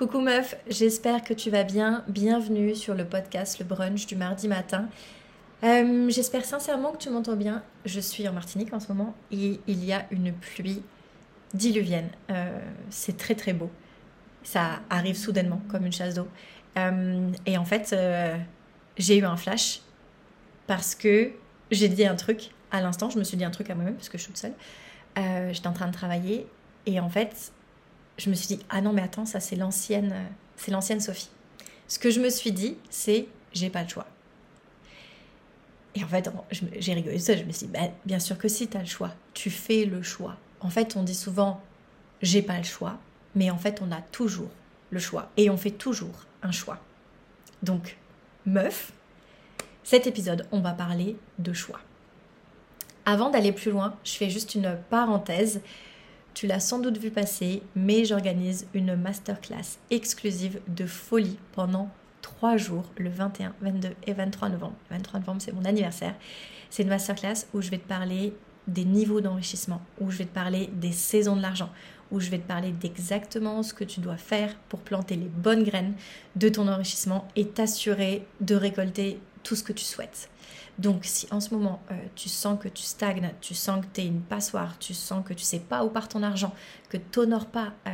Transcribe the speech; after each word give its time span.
Coucou 0.00 0.20
meuf, 0.20 0.56
j'espère 0.66 1.22
que 1.22 1.34
tu 1.34 1.50
vas 1.50 1.62
bien. 1.62 2.04
Bienvenue 2.08 2.74
sur 2.74 2.94
le 2.94 3.04
podcast 3.04 3.58
Le 3.58 3.66
Brunch 3.66 4.06
du 4.06 4.16
mardi 4.16 4.48
matin. 4.48 4.88
Euh, 5.62 6.08
j'espère 6.08 6.42
sincèrement 6.46 6.92
que 6.92 6.96
tu 6.96 7.10
m'entends 7.10 7.36
bien. 7.36 7.62
Je 7.84 8.00
suis 8.00 8.26
en 8.26 8.32
Martinique 8.32 8.72
en 8.72 8.80
ce 8.80 8.88
moment 8.88 9.14
et 9.30 9.60
il 9.66 9.84
y 9.84 9.92
a 9.92 10.06
une 10.10 10.32
pluie 10.32 10.82
diluvienne. 11.52 12.08
Euh, 12.30 12.60
c'est 12.88 13.18
très 13.18 13.34
très 13.34 13.52
beau. 13.52 13.70
Ça 14.42 14.80
arrive 14.88 15.18
soudainement 15.18 15.60
comme 15.68 15.84
une 15.84 15.92
chasse 15.92 16.14
d'eau. 16.14 16.28
Euh, 16.78 17.30
et 17.44 17.58
en 17.58 17.66
fait, 17.66 17.94
j'ai 18.96 19.18
eu 19.18 19.24
un 19.26 19.36
flash 19.36 19.82
parce 20.66 20.94
que 20.94 21.30
j'ai 21.70 21.88
dit 21.88 22.06
un 22.06 22.16
truc 22.16 22.52
à 22.70 22.80
l'instant. 22.80 23.10
Je 23.10 23.18
me 23.18 23.24
suis 23.24 23.36
dit 23.36 23.44
un 23.44 23.50
truc 23.50 23.68
à 23.68 23.74
moi-même 23.74 23.96
parce 23.96 24.08
que 24.08 24.16
je 24.16 24.22
suis 24.22 24.32
toute 24.32 24.40
seule. 24.40 25.52
J'étais 25.52 25.68
en 25.68 25.74
train 25.74 25.88
de 25.88 25.92
travailler 25.92 26.46
et 26.86 27.00
en 27.00 27.10
fait, 27.10 27.52
je 28.16 28.30
me 28.30 28.34
suis 28.34 28.56
dit 28.56 28.64
ah 28.68 28.80
non 28.80 28.92
mais 28.92 29.02
attends 29.02 29.26
ça 29.26 29.40
c'est 29.40 29.56
l'ancienne 29.56 30.14
c'est 30.56 30.70
l'ancienne 30.70 31.00
Sophie. 31.00 31.30
Ce 31.88 31.98
que 31.98 32.10
je 32.10 32.20
me 32.20 32.30
suis 32.30 32.52
dit 32.52 32.76
c'est 32.90 33.26
j'ai 33.52 33.70
pas 33.70 33.82
le 33.82 33.88
choix. 33.88 34.06
Et 35.94 36.04
en 36.04 36.08
fait 36.08 36.30
j'ai 36.78 36.94
rigolé 36.94 37.18
ça, 37.18 37.36
je 37.36 37.44
me 37.44 37.52
suis 37.52 37.66
dit 37.66 37.72
bah, 37.72 37.88
bien 38.04 38.18
sûr 38.18 38.38
que 38.38 38.48
si 38.48 38.68
tu 38.68 38.76
as 38.76 38.80
le 38.80 38.86
choix, 38.86 39.12
tu 39.34 39.50
fais 39.50 39.84
le 39.84 40.02
choix. 40.02 40.36
En 40.60 40.70
fait 40.70 40.96
on 40.96 41.02
dit 41.02 41.14
souvent 41.14 41.60
j'ai 42.22 42.42
pas 42.42 42.58
le 42.58 42.64
choix, 42.64 42.98
mais 43.34 43.50
en 43.50 43.58
fait 43.58 43.80
on 43.82 43.90
a 43.90 44.00
toujours 44.00 44.50
le 44.90 44.98
choix 44.98 45.30
et 45.36 45.50
on 45.50 45.56
fait 45.56 45.70
toujours 45.70 46.26
un 46.42 46.52
choix. 46.52 46.78
Donc 47.62 47.96
meuf, 48.46 48.92
cet 49.82 50.06
épisode 50.06 50.46
on 50.52 50.60
va 50.60 50.72
parler 50.72 51.16
de 51.38 51.52
choix. 51.52 51.80
Avant 53.06 53.30
d'aller 53.30 53.52
plus 53.52 53.70
loin, 53.70 53.96
je 54.04 54.12
fais 54.12 54.30
juste 54.30 54.54
une 54.54 54.78
parenthèse 54.90 55.62
tu 56.34 56.46
l'as 56.46 56.60
sans 56.60 56.78
doute 56.78 56.98
vu 56.98 57.10
passer, 57.10 57.62
mais 57.74 58.04
j'organise 58.04 58.66
une 58.74 58.94
masterclass 58.96 59.78
exclusive 59.90 60.60
de 60.68 60.86
folie 60.86 61.38
pendant 61.52 61.90
trois 62.22 62.56
jours, 62.56 62.84
le 62.96 63.10
21, 63.10 63.54
22 63.60 63.90
et 64.06 64.12
23 64.12 64.48
novembre. 64.50 64.74
Le 64.90 64.96
23 64.96 65.20
novembre, 65.20 65.42
c'est 65.42 65.52
mon 65.52 65.64
anniversaire. 65.64 66.14
C'est 66.70 66.82
une 66.82 66.88
masterclass 66.88 67.46
où 67.52 67.60
je 67.60 67.70
vais 67.70 67.78
te 67.78 67.88
parler 67.88 68.32
des 68.66 68.84
niveaux 68.84 69.20
d'enrichissement, 69.20 69.82
où 70.00 70.10
je 70.10 70.18
vais 70.18 70.26
te 70.26 70.34
parler 70.34 70.70
des 70.72 70.92
saisons 70.92 71.36
de 71.36 71.42
l'argent, 71.42 71.70
où 72.10 72.20
je 72.20 72.30
vais 72.30 72.38
te 72.38 72.46
parler 72.46 72.72
d'exactement 72.72 73.62
ce 73.62 73.74
que 73.74 73.84
tu 73.84 74.00
dois 74.00 74.16
faire 74.16 74.54
pour 74.68 74.80
planter 74.80 75.16
les 75.16 75.28
bonnes 75.28 75.64
graines 75.64 75.94
de 76.36 76.48
ton 76.48 76.68
enrichissement 76.68 77.26
et 77.36 77.46
t'assurer 77.48 78.26
de 78.40 78.54
récolter 78.54 79.18
tout 79.42 79.56
ce 79.56 79.62
que 79.62 79.72
tu 79.72 79.84
souhaites. 79.84 80.28
Donc 80.80 81.04
si 81.04 81.26
en 81.30 81.40
ce 81.40 81.52
moment 81.52 81.82
euh, 81.90 81.94
tu 82.14 82.30
sens 82.30 82.58
que 82.58 82.68
tu 82.68 82.82
stagnes, 82.82 83.32
tu 83.42 83.54
sens 83.54 83.84
que 83.84 83.90
tu 83.92 84.00
es 84.00 84.06
une 84.06 84.22
passoire, 84.22 84.78
tu 84.78 84.94
sens 84.94 85.22
que 85.22 85.34
tu 85.34 85.44
sais 85.44 85.58
pas 85.58 85.84
où 85.84 85.90
part 85.90 86.08
ton 86.08 86.22
argent, 86.22 86.54
que 86.88 86.96
tu 86.96 87.20
n'honores 87.20 87.46
pas 87.46 87.74
euh, 87.86 87.90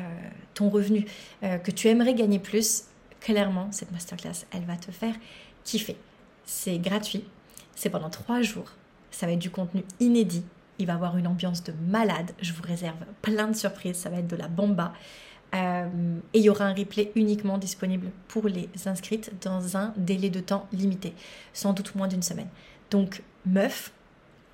ton 0.54 0.68
revenu, 0.68 1.04
euh, 1.42 1.58
que 1.58 1.72
tu 1.72 1.88
aimerais 1.88 2.14
gagner 2.14 2.38
plus, 2.38 2.84
clairement 3.20 3.66
cette 3.72 3.90
masterclass, 3.90 4.46
elle 4.52 4.64
va 4.66 4.76
te 4.76 4.92
faire 4.92 5.16
kiffer. 5.64 5.96
C'est 6.44 6.78
gratuit, 6.78 7.24
c'est 7.74 7.90
pendant 7.90 8.08
trois 8.08 8.40
jours, 8.42 8.70
ça 9.10 9.26
va 9.26 9.32
être 9.32 9.40
du 9.40 9.50
contenu 9.50 9.84
inédit, 9.98 10.44
il 10.78 10.86
va 10.86 10.94
avoir 10.94 11.16
une 11.16 11.26
ambiance 11.26 11.64
de 11.64 11.72
malade, 11.88 12.30
je 12.40 12.52
vous 12.52 12.62
réserve 12.62 12.98
plein 13.20 13.48
de 13.48 13.56
surprises, 13.56 13.96
ça 13.96 14.10
va 14.10 14.18
être 14.18 14.28
de 14.28 14.36
la 14.36 14.46
bomba. 14.46 14.92
et 15.52 16.38
il 16.38 16.42
y 16.42 16.50
aura 16.50 16.66
un 16.66 16.74
replay 16.74 17.10
uniquement 17.16 17.58
disponible 17.58 18.10
pour 18.28 18.46
les 18.46 18.68
inscrites 18.84 19.32
dans 19.42 19.76
un 19.76 19.92
délai 19.96 20.30
de 20.30 20.40
temps 20.40 20.68
limité, 20.72 21.14
sans 21.52 21.72
doute 21.72 21.96
moins 21.96 22.06
d'une 22.06 22.22
semaine. 22.22 22.48
Donc, 22.90 23.22
meuf, 23.44 23.92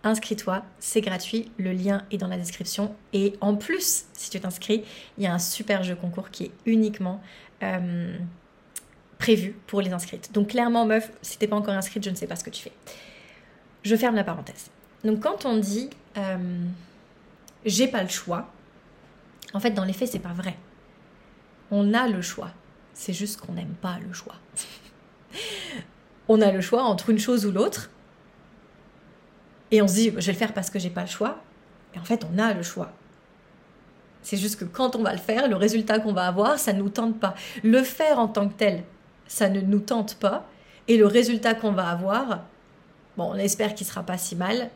inscris-toi, 0.05 0.65
c'est 0.79 1.01
gratuit, 1.01 1.51
le 1.59 1.73
lien 1.73 2.05
est 2.11 2.19
dans 2.19 2.29
la 2.29 2.37
description. 2.37 2.95
Et 3.13 3.35
en 3.41 3.57
plus, 3.57 4.07
si 4.13 4.31
tu 4.31 4.41
t'inscris, 4.41 4.85
il 5.19 5.25
y 5.25 5.27
a 5.27 5.35
un 5.35 5.39
super 5.39 5.83
jeu 5.83 5.95
concours 5.95 6.31
qui 6.31 6.45
est 6.45 6.53
uniquement 6.67 7.23
euh, 7.63 8.17
prévu 9.19 9.55
pour 9.67 9.81
les 9.81 9.93
inscrites. 9.93 10.33
Donc 10.33 10.49
clairement, 10.49 10.87
meuf, 10.87 11.11
si 11.23 11.39
t'es 11.39 11.47
pas 11.47 11.57
encore 11.57 11.75
inscrite, 11.75 12.05
je 12.05 12.11
ne 12.11 12.17
sais 12.17 12.27
pas 12.27 12.37
ce 12.37 12.45
que 12.45 12.51
tu 12.51 12.63
fais. 12.63 12.73
Je 13.83 13.97
ferme 13.97 14.17
la 14.17 14.25
parenthèse. 14.25 14.71
Donc 15.05 15.21
quand 15.21 15.47
on 15.47 15.57
dit 15.57 15.91
euh, 16.17 16.65
j'ai 17.65 17.87
pas 17.87 18.03
le 18.03 18.09
choix, 18.09 18.51
en 19.55 19.61
fait, 19.61 19.71
dans 19.71 19.85
les 19.85 19.93
faits, 19.93 20.11
c'est 20.11 20.19
pas 20.19 20.33
vrai. 20.33 20.57
On 21.71 21.95
a 21.95 22.09
le 22.09 22.23
choix. 22.23 22.51
C'est 22.95 23.13
juste 23.13 23.41
qu'on 23.41 23.53
n'aime 23.53 23.75
pas 23.81 23.99
le 24.07 24.13
choix. 24.13 24.37
on 26.29 26.41
a 26.41 26.51
le 26.51 26.61
choix 26.61 26.83
entre 26.83 27.11
une 27.11 27.19
chose 27.19 27.47
ou 27.47 27.53
l'autre. 27.53 27.91
Et 29.73 29.83
on 29.83 29.89
se 29.89 29.95
dit, 29.95 30.11
je 30.11 30.27
vais 30.27 30.33
le 30.33 30.39
faire 30.39 30.55
parce 30.55 30.71
que 30.71 30.79
j'ai 30.79 30.91
pas 30.91 31.01
le 31.01 31.09
choix. 31.09 31.39
Et 31.95 31.99
en 31.99 32.05
fait, 32.05 32.25
on 32.33 32.39
a 32.39 32.55
le 32.55 32.63
choix. 32.63 32.93
C'est 34.23 34.37
juste 34.37 34.61
que 34.61 34.65
quand 34.65 34.95
on 34.95 35.03
va 35.03 35.13
le 35.13 35.19
faire, 35.19 35.49
le 35.49 35.57
résultat 35.57 35.99
qu'on 35.99 36.13
va 36.13 36.29
avoir, 36.29 36.59
ça 36.59 36.73
ne 36.73 36.79
nous 36.79 36.91
tente 36.91 37.19
pas. 37.19 37.35
Le 37.65 37.83
faire 37.83 38.19
en 38.21 38.29
tant 38.29 38.49
que 38.49 38.55
tel, 38.55 38.85
ça 39.27 39.49
ne 39.49 39.61
nous 39.61 39.81
tente 39.81 40.15
pas. 40.17 40.47
Et 40.87 40.97
le 40.97 41.07
résultat 41.07 41.55
qu'on 41.55 41.73
va 41.73 41.89
avoir, 41.89 42.45
on 43.17 43.35
espère 43.35 43.75
qu'il 43.75 43.87
sera 43.87 44.03
pas 44.03 44.19
si 44.19 44.37
mal, 44.37 44.71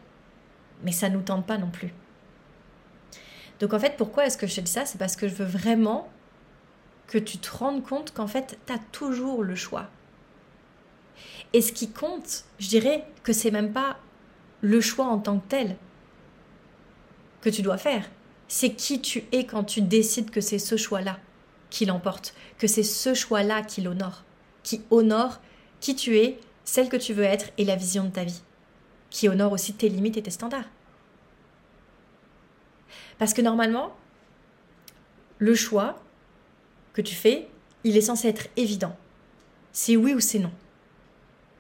mais 0.82 0.92
ça 0.92 1.08
ne 1.08 1.16
nous 1.16 1.22
tente 1.22 1.46
pas 1.46 1.58
non 1.58 1.70
plus. 1.70 1.92
Donc 3.60 3.72
en 3.72 3.78
fait, 3.78 3.96
pourquoi 3.96 4.26
est-ce 4.26 4.38
que 4.38 4.46
je 4.46 4.56
te 4.56 4.60
dis 4.60 4.72
ça? 4.72 4.84
C'est 4.84 4.98
parce 4.98 5.16
que 5.16 5.28
je 5.28 5.34
veux 5.34 5.46
vraiment 5.46 6.08
que 7.06 7.18
tu 7.18 7.38
te 7.38 7.54
rendes 7.54 7.84
compte 7.84 8.12
qu'en 8.12 8.26
fait, 8.26 8.58
tu 8.66 8.72
as 8.72 8.78
toujours 8.92 9.42
le 9.42 9.54
choix. 9.54 9.86
Et 11.52 11.60
ce 11.60 11.72
qui 11.72 11.90
compte, 11.90 12.44
je 12.58 12.68
dirais 12.68 13.04
que 13.22 13.32
c'est 13.32 13.50
même 13.50 13.72
pas 13.72 13.96
le 14.60 14.80
choix 14.80 15.06
en 15.06 15.18
tant 15.18 15.38
que 15.38 15.48
tel 15.48 15.76
que 17.40 17.50
tu 17.50 17.62
dois 17.62 17.78
faire. 17.78 18.08
C'est 18.48 18.74
qui 18.74 19.00
tu 19.00 19.24
es 19.32 19.44
quand 19.44 19.64
tu 19.64 19.82
décides 19.82 20.30
que 20.30 20.40
c'est 20.40 20.58
ce 20.58 20.76
choix-là 20.76 21.18
qui 21.70 21.84
l'emporte, 21.84 22.34
que 22.58 22.66
c'est 22.66 22.82
ce 22.82 23.14
choix-là 23.14 23.62
qui 23.62 23.80
l'honore, 23.80 24.24
qui 24.62 24.82
honore 24.90 25.40
qui 25.80 25.94
tu 25.94 26.16
es, 26.16 26.38
celle 26.64 26.88
que 26.88 26.96
tu 26.96 27.12
veux 27.12 27.24
être 27.24 27.50
et 27.58 27.64
la 27.64 27.76
vision 27.76 28.04
de 28.04 28.10
ta 28.10 28.24
vie, 28.24 28.42
qui 29.10 29.28
honore 29.28 29.52
aussi 29.52 29.74
tes 29.74 29.88
limites 29.88 30.16
et 30.16 30.22
tes 30.22 30.30
standards. 30.30 30.68
Parce 33.18 33.34
que 33.34 33.42
normalement, 33.42 33.96
le 35.38 35.54
choix 35.54 36.02
que 36.92 37.02
tu 37.02 37.14
fais, 37.14 37.48
il 37.84 37.96
est 37.96 38.02
censé 38.02 38.28
être 38.28 38.48
évident. 38.56 38.96
C'est 39.72 39.96
oui 39.96 40.14
ou 40.14 40.20
c'est 40.20 40.38
non. 40.38 40.52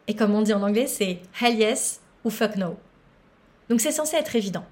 Et 0.08 0.14
comme 0.14 0.34
on 0.34 0.42
dit 0.42 0.54
en 0.54 0.62
anglais, 0.62 0.86
c'est 0.86 1.20
hell 1.40 1.56
yes 1.56 2.00
ou 2.24 2.30
fuck 2.30 2.56
no. 2.56 2.76
Donc 3.68 3.80
c'est 3.80 3.92
censé 3.92 4.16
être 4.16 4.36
évident. 4.36 4.64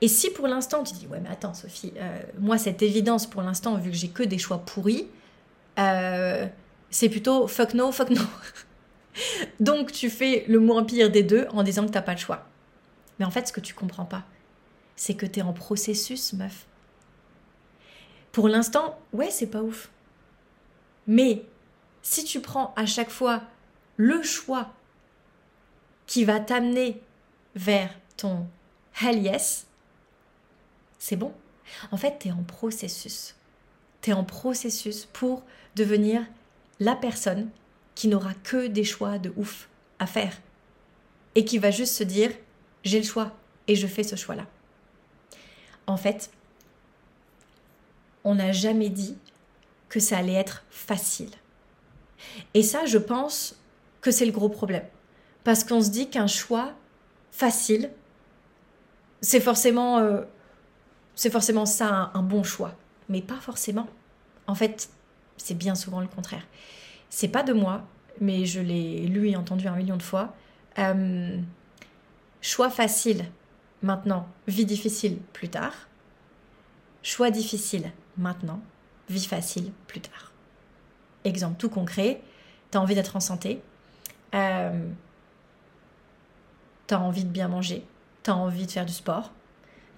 Et 0.00 0.08
si 0.08 0.30
pour 0.30 0.46
l'instant 0.46 0.82
tu 0.82 0.94
dis 0.94 1.06
ouais 1.06 1.20
mais 1.20 1.28
attends 1.28 1.54
Sophie, 1.54 1.92
euh, 1.96 2.18
moi 2.38 2.58
cette 2.58 2.82
évidence 2.82 3.26
pour 3.26 3.42
l'instant 3.42 3.76
vu 3.76 3.90
que 3.90 3.96
j'ai 3.96 4.08
que 4.08 4.22
des 4.22 4.38
choix 4.38 4.58
pourris, 4.58 5.08
euh, 5.78 6.46
c'est 6.90 7.08
plutôt 7.08 7.46
fuck 7.46 7.74
no, 7.74 7.92
fuck 7.92 8.10
no. 8.10 8.22
Donc 9.60 9.92
tu 9.92 10.10
fais 10.10 10.44
le 10.48 10.60
moins 10.60 10.84
pire 10.84 11.10
des 11.10 11.22
deux 11.22 11.46
en 11.50 11.62
disant 11.62 11.86
que 11.86 11.92
t'as 11.92 12.02
pas 12.02 12.12
le 12.12 12.18
choix. 12.18 12.46
Mais 13.18 13.24
en 13.24 13.30
fait 13.30 13.48
ce 13.48 13.52
que 13.52 13.60
tu 13.60 13.74
comprends 13.74 14.04
pas, 14.04 14.24
c'est 14.96 15.14
que 15.14 15.26
tu 15.26 15.40
es 15.40 15.42
en 15.42 15.52
processus 15.52 16.32
meuf. 16.32 16.66
Pour 18.32 18.48
l'instant, 18.48 18.98
ouais 19.12 19.30
c'est 19.30 19.48
pas 19.48 19.62
ouf. 19.62 19.90
Mais 21.06 21.44
si 22.02 22.24
tu 22.24 22.40
prends 22.40 22.72
à 22.76 22.86
chaque 22.86 23.10
fois 23.10 23.42
le 23.96 24.22
choix 24.22 24.72
qui 26.06 26.24
va 26.24 26.40
t'amener 26.40 27.00
vers 27.54 27.90
ton 28.20 28.46
hell 29.00 29.22
yes, 29.22 29.66
c'est 30.98 31.16
bon. 31.16 31.32
En 31.90 31.96
fait, 31.96 32.18
tu 32.18 32.28
es 32.28 32.32
en 32.32 32.42
processus. 32.42 33.34
Tu 34.02 34.10
es 34.10 34.12
en 34.12 34.24
processus 34.24 35.06
pour 35.06 35.42
devenir 35.76 36.22
la 36.78 36.96
personne 36.96 37.50
qui 37.94 38.08
n'aura 38.08 38.34
que 38.34 38.66
des 38.66 38.84
choix 38.84 39.18
de 39.18 39.32
ouf 39.36 39.68
à 39.98 40.06
faire 40.06 40.40
et 41.34 41.44
qui 41.44 41.58
va 41.58 41.70
juste 41.70 41.94
se 41.94 42.04
dire 42.04 42.30
j'ai 42.82 42.98
le 42.98 43.06
choix 43.06 43.32
et 43.66 43.76
je 43.76 43.86
fais 43.86 44.02
ce 44.02 44.16
choix-là. 44.16 44.46
En 45.86 45.96
fait, 45.96 46.30
on 48.24 48.34
n'a 48.34 48.52
jamais 48.52 48.88
dit 48.88 49.16
que 49.88 50.00
ça 50.00 50.18
allait 50.18 50.34
être 50.34 50.64
facile. 50.70 51.30
Et 52.54 52.62
ça, 52.62 52.84
je 52.86 52.98
pense 52.98 53.56
que 54.00 54.10
c'est 54.10 54.26
le 54.26 54.32
gros 54.32 54.48
problème. 54.48 54.84
Parce 55.44 55.64
qu'on 55.64 55.80
se 55.80 55.90
dit 55.90 56.08
qu'un 56.10 56.26
choix 56.26 56.74
facile, 57.30 57.90
c'est 59.20 59.40
forcément, 59.40 59.98
euh, 59.98 60.22
forcément 61.30 61.66
ça 61.66 62.10
un, 62.14 62.22
bon 62.22 62.42
choix, 62.42 62.74
mais 63.08 63.22
pas 63.22 63.36
forcément. 63.40 63.88
En 64.46 64.54
fait, 64.54 64.90
c'est 65.36 65.54
bien 65.54 65.74
souvent 65.74 66.00
le 66.00 66.08
contraire. 66.08 66.46
C'est 67.08 67.28
pas 67.28 67.42
de 67.42 67.52
moi, 67.52 67.82
mais 68.20 68.46
je 68.46 68.60
l'ai 68.60 69.06
lu 69.06 69.28
et 69.28 69.36
entendu 69.36 69.66
un 69.66 69.76
million 69.76 69.96
de 69.96 70.02
fois. 70.02 70.34
Euh, 70.78 71.38
choix 72.40 72.70
facile 72.70 73.26
maintenant, 73.82 74.28
vie 74.46 74.66
difficile 74.66 75.18
plus 75.32 75.48
tard. 75.48 75.88
Choix 77.02 77.30
difficile 77.30 77.90
maintenant, 78.16 78.60
vie 79.08 79.24
facile 79.24 79.72
plus 79.86 80.00
tard. 80.00 80.32
Exemple 81.24 81.56
tout 81.58 81.68
concret, 81.68 82.22
tu 82.70 82.78
as 82.78 82.80
envie 82.80 82.94
d'être 82.94 83.16
en 83.16 83.20
santé, 83.20 83.62
euh, 84.34 84.88
tu 86.86 86.94
as 86.94 87.00
envie 87.00 87.24
de 87.24 87.30
bien 87.30 87.48
manger, 87.48 87.84
tu 88.22 88.30
as 88.30 88.36
envie 88.36 88.66
de 88.66 88.70
faire 88.70 88.86
du 88.86 88.92
sport, 88.92 89.32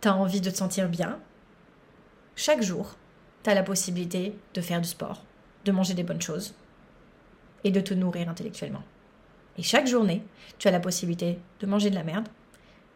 tu 0.00 0.08
as 0.08 0.16
envie 0.16 0.40
de 0.40 0.50
te 0.50 0.56
sentir 0.56 0.88
bien, 0.88 1.18
chaque 2.36 2.62
jour, 2.62 2.96
tu 3.42 3.50
as 3.50 3.54
la 3.54 3.62
possibilité 3.62 4.36
de 4.54 4.60
faire 4.60 4.80
du 4.80 4.88
sport, 4.88 5.22
de 5.64 5.72
manger 5.72 5.94
des 5.94 6.02
bonnes 6.02 6.22
choses 6.22 6.54
et 7.64 7.70
de 7.70 7.80
te 7.80 7.94
nourrir 7.94 8.28
intellectuellement. 8.28 8.82
Et 9.58 9.62
chaque 9.62 9.86
journée, 9.86 10.22
tu 10.58 10.68
as 10.68 10.70
la 10.70 10.80
possibilité 10.80 11.38
de 11.60 11.66
manger 11.66 11.90
de 11.90 11.94
la 11.94 12.04
merde, 12.04 12.28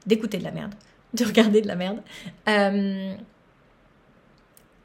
d'écouter 0.06 0.38
de 0.38 0.44
la 0.44 0.52
merde, 0.52 0.74
de 1.14 1.24
regarder 1.24 1.60
de 1.60 1.68
la 1.68 1.76
merde, 1.76 2.02
euh, 2.48 3.14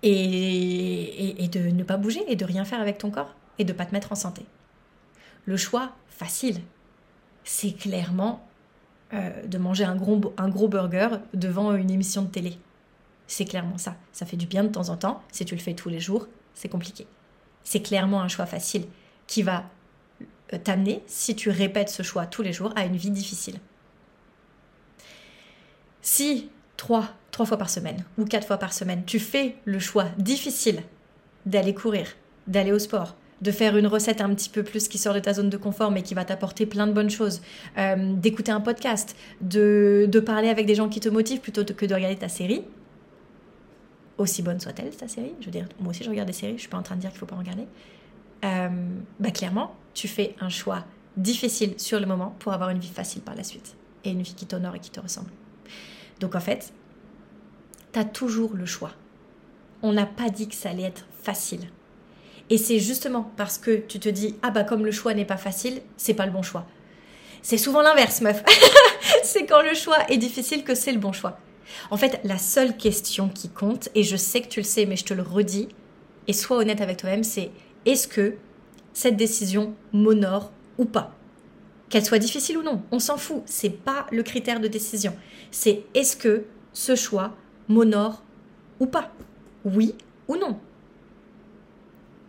et, 0.03 1.43
et, 1.43 1.47
de 1.47 1.59
ne 1.59 1.83
pas 1.83 1.97
bouger 1.97 2.23
et 2.27 2.35
de 2.35 2.43
rien 2.43 2.65
faire 2.65 2.81
avec 2.81 2.97
ton 2.97 3.11
corps 3.11 3.35
et 3.59 3.63
de 3.63 3.73
pas 3.73 3.85
te 3.85 3.93
mettre 3.93 4.11
en 4.11 4.15
santé. 4.15 4.45
Le 5.45 5.57
choix 5.57 5.91
facile, 6.07 6.61
c'est 7.43 7.73
clairement 7.73 8.47
euh, 9.13 9.45
de 9.45 9.57
manger 9.57 9.83
un 9.83 9.95
gros, 9.95 10.33
un 10.37 10.49
gros 10.49 10.67
burger 10.67 11.09
devant 11.33 11.75
une 11.75 11.91
émission 11.91 12.21
de 12.21 12.27
télé. 12.27 12.57
C'est 13.27 13.45
clairement 13.45 13.77
ça. 13.77 13.95
Ça 14.11 14.25
fait 14.25 14.37
du 14.37 14.45
bien 14.45 14.63
de 14.63 14.69
temps 14.69 14.89
en 14.89 14.97
temps. 14.97 15.21
Si 15.31 15.45
tu 15.45 15.55
le 15.55 15.61
fais 15.61 15.73
tous 15.73 15.89
les 15.89 15.99
jours, 15.99 16.27
c'est 16.53 16.69
compliqué. 16.69 17.07
C'est 17.63 17.81
clairement 17.81 18.21
un 18.21 18.27
choix 18.27 18.45
facile 18.45 18.85
qui 19.27 19.43
va 19.43 19.65
euh, 20.53 20.57
t'amener, 20.63 21.03
si 21.07 21.35
tu 21.35 21.49
répètes 21.49 21.89
ce 21.89 22.03
choix 22.03 22.25
tous 22.25 22.41
les 22.41 22.53
jours, 22.53 22.73
à 22.75 22.85
une 22.85 22.95
vie 22.95 23.11
difficile. 23.11 23.59
Si 26.01 26.49
trois, 26.77 27.09
trois 27.31 27.45
fois 27.45 27.57
par 27.57 27.69
semaine 27.69 28.03
ou 28.17 28.25
quatre 28.25 28.47
fois 28.47 28.57
par 28.57 28.73
semaine, 28.73 29.05
tu 29.05 29.19
fais 29.19 29.55
le 29.65 29.79
choix 29.79 30.05
difficile 30.17 30.83
d'aller 31.45 31.73
courir, 31.73 32.07
d'aller 32.47 32.71
au 32.71 32.79
sport, 32.79 33.15
de 33.41 33.51
faire 33.51 33.75
une 33.75 33.87
recette 33.87 34.21
un 34.21 34.33
petit 34.33 34.49
peu 34.49 34.63
plus 34.63 34.87
qui 34.87 34.97
sort 34.97 35.13
de 35.13 35.19
ta 35.19 35.33
zone 35.33 35.49
de 35.49 35.57
confort 35.57 35.91
mais 35.91 36.03
qui 36.03 36.13
va 36.13 36.25
t'apporter 36.25 36.65
plein 36.65 36.87
de 36.87 36.93
bonnes 36.93 37.09
choses, 37.09 37.41
euh, 37.77 38.13
d'écouter 38.13 38.51
un 38.51 38.61
podcast, 38.61 39.15
de, 39.41 40.07
parler 40.25 40.49
avec 40.49 40.65
des 40.65 40.75
gens 40.75 40.89
qui 40.89 40.99
te 40.99 41.09
motivent 41.09 41.41
plutôt 41.41 41.65
que 41.65 41.85
de 41.85 41.93
regarder 41.93 42.15
ta 42.15 42.29
série, 42.29 42.63
aussi 44.17 44.43
bonne 44.43 44.59
soit-elle 44.59 44.95
ta 44.95 45.07
série, 45.07 45.33
je 45.39 45.45
veux 45.45 45.51
dire, 45.51 45.67
moi 45.79 45.89
aussi 45.89 46.03
je 46.03 46.09
regarde 46.09 46.27
des 46.27 46.33
séries, 46.33 46.53
je 46.55 46.61
suis 46.61 46.69
pas 46.69 46.77
en 46.77 46.83
train 46.83 46.95
de 46.95 47.01
dire 47.01 47.09
qu'il 47.09 47.19
faut 47.19 47.25
pas 47.25 47.35
en 47.35 47.39
regarder, 47.39 47.65
euh, 48.45 48.69
bah 49.19 49.31
clairement, 49.31 49.75
tu 49.93 50.07
fais 50.07 50.35
un 50.39 50.49
choix 50.49 50.85
difficile 51.17 51.73
sur 51.77 51.99
le 51.99 52.05
moment 52.05 52.35
pour 52.39 52.53
avoir 52.53 52.69
une 52.69 52.79
vie 52.79 52.87
facile 52.87 53.21
par 53.21 53.35
la 53.35 53.43
suite 53.43 53.75
et 54.03 54.11
une 54.11 54.21
vie 54.21 54.33
qui 54.33 54.45
t'honore 54.45 54.75
et 54.75 54.79
qui 54.79 54.91
te 54.91 54.99
ressemble. 54.99 55.29
Donc 56.19 56.35
en 56.35 56.39
fait, 56.39 56.73
tu 57.93 57.99
as 57.99 58.05
toujours 58.05 58.53
le 58.53 58.65
choix. 58.65 58.91
On 59.81 59.93
n'a 59.93 60.05
pas 60.05 60.29
dit 60.29 60.47
que 60.47 60.55
ça 60.55 60.69
allait 60.69 60.83
être 60.83 61.05
facile. 61.21 61.67
Et 62.51 62.57
c'est 62.57 62.79
justement 62.79 63.31
parce 63.37 63.57
que 63.57 63.77
tu 63.77 63.97
te 63.97 64.09
dis 64.09 64.35
ah 64.43 64.51
bah 64.51 64.65
comme 64.65 64.85
le 64.85 64.91
choix 64.91 65.13
n'est 65.13 65.25
pas 65.25 65.37
facile, 65.37 65.81
c'est 65.95 66.13
pas 66.13 66.25
le 66.25 66.33
bon 66.33 66.41
choix. 66.43 66.65
C'est 67.41 67.57
souvent 67.57 67.81
l'inverse, 67.81 68.19
meuf. 68.19 68.43
c'est 69.23 69.45
quand 69.45 69.61
le 69.61 69.73
choix 69.73 69.97
est 70.09 70.17
difficile 70.17 70.65
que 70.65 70.75
c'est 70.75 70.91
le 70.91 70.99
bon 70.99 71.13
choix. 71.13 71.39
En 71.91 71.97
fait, 71.97 72.19
la 72.25 72.37
seule 72.37 72.75
question 72.75 73.29
qui 73.29 73.47
compte, 73.47 73.87
et 73.95 74.03
je 74.03 74.17
sais 74.17 74.41
que 74.41 74.49
tu 74.49 74.59
le 74.59 74.65
sais, 74.65 74.85
mais 74.85 74.97
je 74.97 75.05
te 75.05 75.13
le 75.13 75.21
redis, 75.21 75.69
et 76.27 76.33
sois 76.33 76.57
honnête 76.57 76.81
avec 76.81 76.97
toi-même, 76.97 77.23
c'est 77.23 77.51
est-ce 77.85 78.09
que 78.09 78.35
cette 78.91 79.15
décision 79.15 79.73
m'honore 79.93 80.51
ou 80.77 80.83
pas? 80.83 81.15
Qu'elle 81.89 82.05
soit 82.05 82.19
difficile 82.19 82.57
ou 82.57 82.63
non, 82.63 82.83
on 82.91 82.99
s'en 82.99 83.15
fout, 83.15 83.43
c'est 83.45 83.69
pas 83.69 84.07
le 84.11 84.23
critère 84.23 84.59
de 84.59 84.67
décision. 84.67 85.15
C'est 85.51 85.83
est-ce 85.93 86.17
que 86.17 86.43
ce 86.73 86.95
choix 86.97 87.33
m'honore 87.69 88.23
ou 88.81 88.87
pas? 88.87 89.13
Oui 89.63 89.95
ou 90.27 90.35
non 90.35 90.59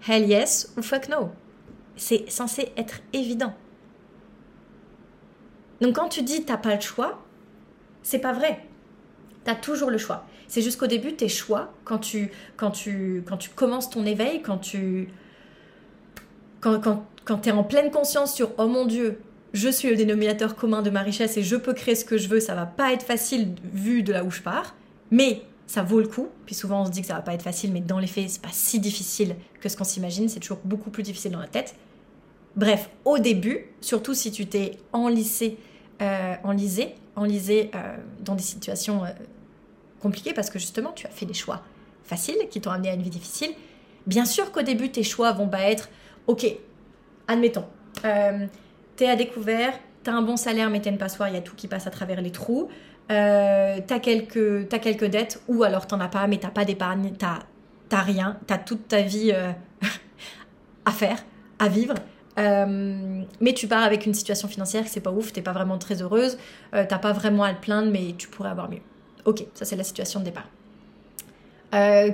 Hell 0.06 0.28
yes 0.28 0.72
ou 0.76 0.82
fuck 0.82 1.08
no 1.08 1.30
C'est 1.96 2.30
censé 2.30 2.72
être 2.76 3.00
évident. 3.12 3.54
Donc 5.80 5.96
quand 5.96 6.08
tu 6.08 6.22
dis 6.22 6.44
t'as 6.44 6.56
pas 6.56 6.74
le 6.74 6.80
choix, 6.80 7.22
c'est 8.02 8.18
pas 8.18 8.32
vrai. 8.32 8.66
T'as 9.44 9.54
toujours 9.54 9.90
le 9.90 9.98
choix. 9.98 10.26
C'est 10.46 10.62
juste 10.62 10.78
qu'au 10.78 10.86
début, 10.86 11.14
tes 11.14 11.28
choix, 11.28 11.72
quand 11.84 11.98
tu, 11.98 12.30
quand, 12.56 12.70
tu, 12.70 13.24
quand 13.26 13.38
tu 13.38 13.50
commences 13.50 13.90
ton 13.90 14.04
éveil, 14.04 14.42
quand 14.42 14.58
tu. 14.58 15.08
Quand, 16.60 16.78
quand, 16.78 17.06
quand 17.24 17.48
en 17.48 17.64
pleine 17.64 17.90
conscience 17.90 18.34
sur 18.34 18.50
oh 18.58 18.68
mon 18.68 18.86
Dieu, 18.86 19.18
je 19.52 19.68
suis 19.68 19.88
le 19.88 19.96
dénominateur 19.96 20.54
commun 20.54 20.82
de 20.82 20.90
ma 20.90 21.00
richesse 21.00 21.36
et 21.36 21.42
je 21.42 21.56
peux 21.56 21.72
créer 21.72 21.94
ce 21.94 22.04
que 22.04 22.18
je 22.18 22.28
veux, 22.28 22.38
ça 22.38 22.54
va 22.54 22.66
pas 22.66 22.92
être 22.92 23.02
facile 23.02 23.54
vu 23.72 24.02
de 24.02 24.12
là 24.12 24.24
où 24.24 24.30
je 24.30 24.42
pars, 24.42 24.74
mais 25.10 25.42
ça 25.66 25.82
vaut 25.82 26.00
le 26.00 26.08
coup. 26.08 26.28
Puis 26.46 26.54
souvent 26.54 26.82
on 26.82 26.86
se 26.86 26.90
dit 26.90 27.00
que 27.00 27.06
ça 27.06 27.14
va 27.14 27.22
pas 27.22 27.34
être 27.34 27.42
facile, 27.42 27.72
mais 27.72 27.80
dans 27.80 27.98
les 27.98 28.06
faits, 28.06 28.28
c'est 28.28 28.42
pas 28.42 28.48
si 28.52 28.80
difficile 28.80 29.36
que 29.60 29.68
ce 29.68 29.76
qu'on 29.76 29.84
s'imagine, 29.84 30.28
c'est 30.28 30.40
toujours 30.40 30.60
beaucoup 30.64 30.90
plus 30.90 31.02
difficile 31.02 31.32
dans 31.32 31.40
la 31.40 31.48
tête. 31.48 31.74
Bref, 32.56 32.90
au 33.04 33.18
début, 33.18 33.66
surtout 33.80 34.14
si 34.14 34.30
tu 34.30 34.46
t'es 34.46 34.72
enlisé, 34.92 35.56
euh, 36.02 36.34
enlisé, 36.44 36.94
enlisé 37.16 37.70
euh, 37.74 37.96
dans 38.20 38.34
des 38.34 38.42
situations 38.42 39.04
euh, 39.04 39.08
compliquées, 40.00 40.34
parce 40.34 40.50
que 40.50 40.58
justement 40.58 40.92
tu 40.92 41.06
as 41.06 41.10
fait 41.10 41.26
des 41.26 41.34
choix 41.34 41.62
faciles 42.04 42.48
qui 42.50 42.60
t'ont 42.60 42.70
amené 42.70 42.90
à 42.90 42.94
une 42.94 43.02
vie 43.02 43.10
difficile. 43.10 43.50
Bien 44.06 44.24
sûr 44.24 44.52
qu'au 44.52 44.62
début 44.62 44.90
tes 44.90 45.02
choix 45.02 45.32
vont 45.32 45.48
pas 45.48 45.62
être, 45.62 45.88
ok, 46.26 46.46
admettons, 47.28 47.64
t'es 48.96 49.08
à 49.08 49.16
découvert, 49.16 49.72
t'as 50.02 50.12
un 50.12 50.22
bon 50.22 50.36
salaire 50.36 50.68
mais 50.68 50.80
t'es 50.80 50.90
une 50.90 50.98
passoire, 50.98 51.28
il 51.28 51.34
y 51.34 51.38
a 51.38 51.40
tout 51.40 51.54
qui 51.54 51.68
passe 51.68 51.86
à 51.86 51.90
travers 51.90 52.20
les 52.20 52.32
trous. 52.32 52.68
Euh, 53.10 53.80
t'as 53.86 53.98
quelques, 53.98 54.68
quelques 54.68 55.04
dettes 55.04 55.42
ou 55.48 55.64
alors 55.64 55.86
t'en 55.86 56.00
as 56.00 56.08
pas 56.08 56.26
mais 56.26 56.38
t'as 56.38 56.50
pas 56.50 56.64
d'épargne, 56.64 57.12
t'as, 57.18 57.40
t'as 57.88 58.00
rien, 58.00 58.38
t'as 58.46 58.58
toute 58.58 58.88
ta 58.88 59.02
vie 59.02 59.32
euh, 59.34 59.50
à 60.84 60.90
faire, 60.92 61.18
à 61.58 61.68
vivre. 61.68 61.94
Euh, 62.38 63.22
mais 63.40 63.52
tu 63.52 63.68
pars 63.68 63.82
avec 63.82 64.06
une 64.06 64.14
situation 64.14 64.48
financière 64.48 64.84
c'est 64.86 65.00
pas 65.00 65.10
ouf, 65.10 65.32
t'es 65.32 65.42
pas 65.42 65.52
vraiment 65.52 65.76
très 65.76 66.00
heureuse, 66.00 66.38
t'as 66.70 66.98
pas 66.98 67.12
vraiment 67.12 67.44
à 67.44 67.52
te 67.52 67.60
plaindre 67.60 67.90
mais 67.90 68.14
tu 68.16 68.28
pourrais 68.28 68.50
avoir 68.50 68.70
mieux. 68.70 68.80
Ok, 69.24 69.44
ça 69.54 69.64
c'est 69.64 69.76
la 69.76 69.84
situation 69.84 70.20
de 70.20 70.24
départ. 70.24 70.48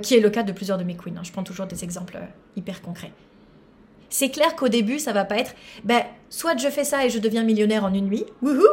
qui 0.01 0.15
est 0.15 0.19
le 0.19 0.29
cas 0.29 0.43
de 0.43 0.51
plusieurs 0.51 0.77
de 0.77 0.83
mes 0.83 0.95
queens. 0.95 1.15
Hein. 1.17 1.21
Je 1.23 1.31
prends 1.31 1.43
toujours 1.43 1.67
des 1.67 1.83
exemples 1.83 2.19
hyper 2.57 2.81
concrets 2.81 3.13
c'est 4.09 4.29
clair 4.29 4.55
qu'au 4.55 4.67
début, 4.67 4.99
ça 4.99 5.13
va 5.13 5.25
pas 5.25 5.37
être, 5.37 5.53
ben, 5.83 6.01
soit 6.29 6.57
je 6.57 6.67
fais 6.69 6.83
ça 6.83 7.05
et 7.05 7.09
je 7.09 7.19
deviens 7.19 7.43
millionnaire 7.43 7.83
en 7.83 7.93
une 7.93 8.05
nuit, 8.05 8.25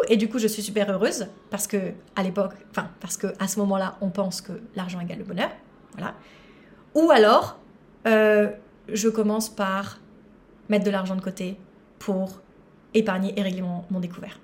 et 0.09 0.17
du 0.17 0.29
coup 0.29 0.39
je 0.39 0.47
suis 0.47 0.63
super 0.63 0.91
heureuse, 0.91 1.29
parce 1.51 1.67
que 1.67 1.93
à 2.15 2.23
l'époque, 2.23 2.55
enfin, 2.71 2.91
parce 3.01 3.17
que 3.17 3.29
à 3.39 3.49
ce 3.49 3.59
moment-là, 3.61 3.97
on 4.01 4.11
pense 4.11 4.41
que 4.41 4.53
l'argent 4.75 5.01
égale 5.01 5.19
le 5.19 5.25
bonheur, 5.25 5.51
voilà. 5.93 6.15
Ou 6.95 7.11
alors, 7.11 7.59
euh, 8.07 8.49
je 8.89 9.09
commence 9.09 9.49
par 9.49 10.01
mettre 10.69 10.85
de 10.85 10.91
l'argent 10.91 11.17
de 11.17 11.21
côté 11.21 11.59
pour 11.99 12.41
épargner 12.95 13.39
et 13.39 13.43
régler 13.43 13.63
mon, 13.63 13.85
mon 13.91 14.01
découvert. 14.01 14.41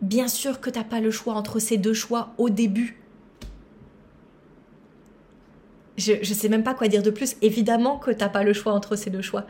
Bien 0.00 0.28
sûr 0.28 0.60
que 0.60 0.70
tu 0.70 0.78
n'as 0.78 0.84
pas 0.84 1.00
le 1.00 1.10
choix 1.10 1.34
entre 1.34 1.58
ces 1.58 1.76
deux 1.76 1.92
choix 1.92 2.32
au 2.38 2.48
début. 2.48 3.02
Je 6.00 6.14
ne 6.14 6.34
sais 6.34 6.48
même 6.48 6.62
pas 6.62 6.74
quoi 6.74 6.88
dire 6.88 7.02
de 7.02 7.10
plus. 7.10 7.36
Évidemment 7.42 7.98
que 7.98 8.10
t'as 8.10 8.28
pas 8.28 8.42
le 8.42 8.52
choix 8.52 8.72
entre 8.72 8.96
ces 8.96 9.10
deux 9.10 9.22
choix. 9.22 9.44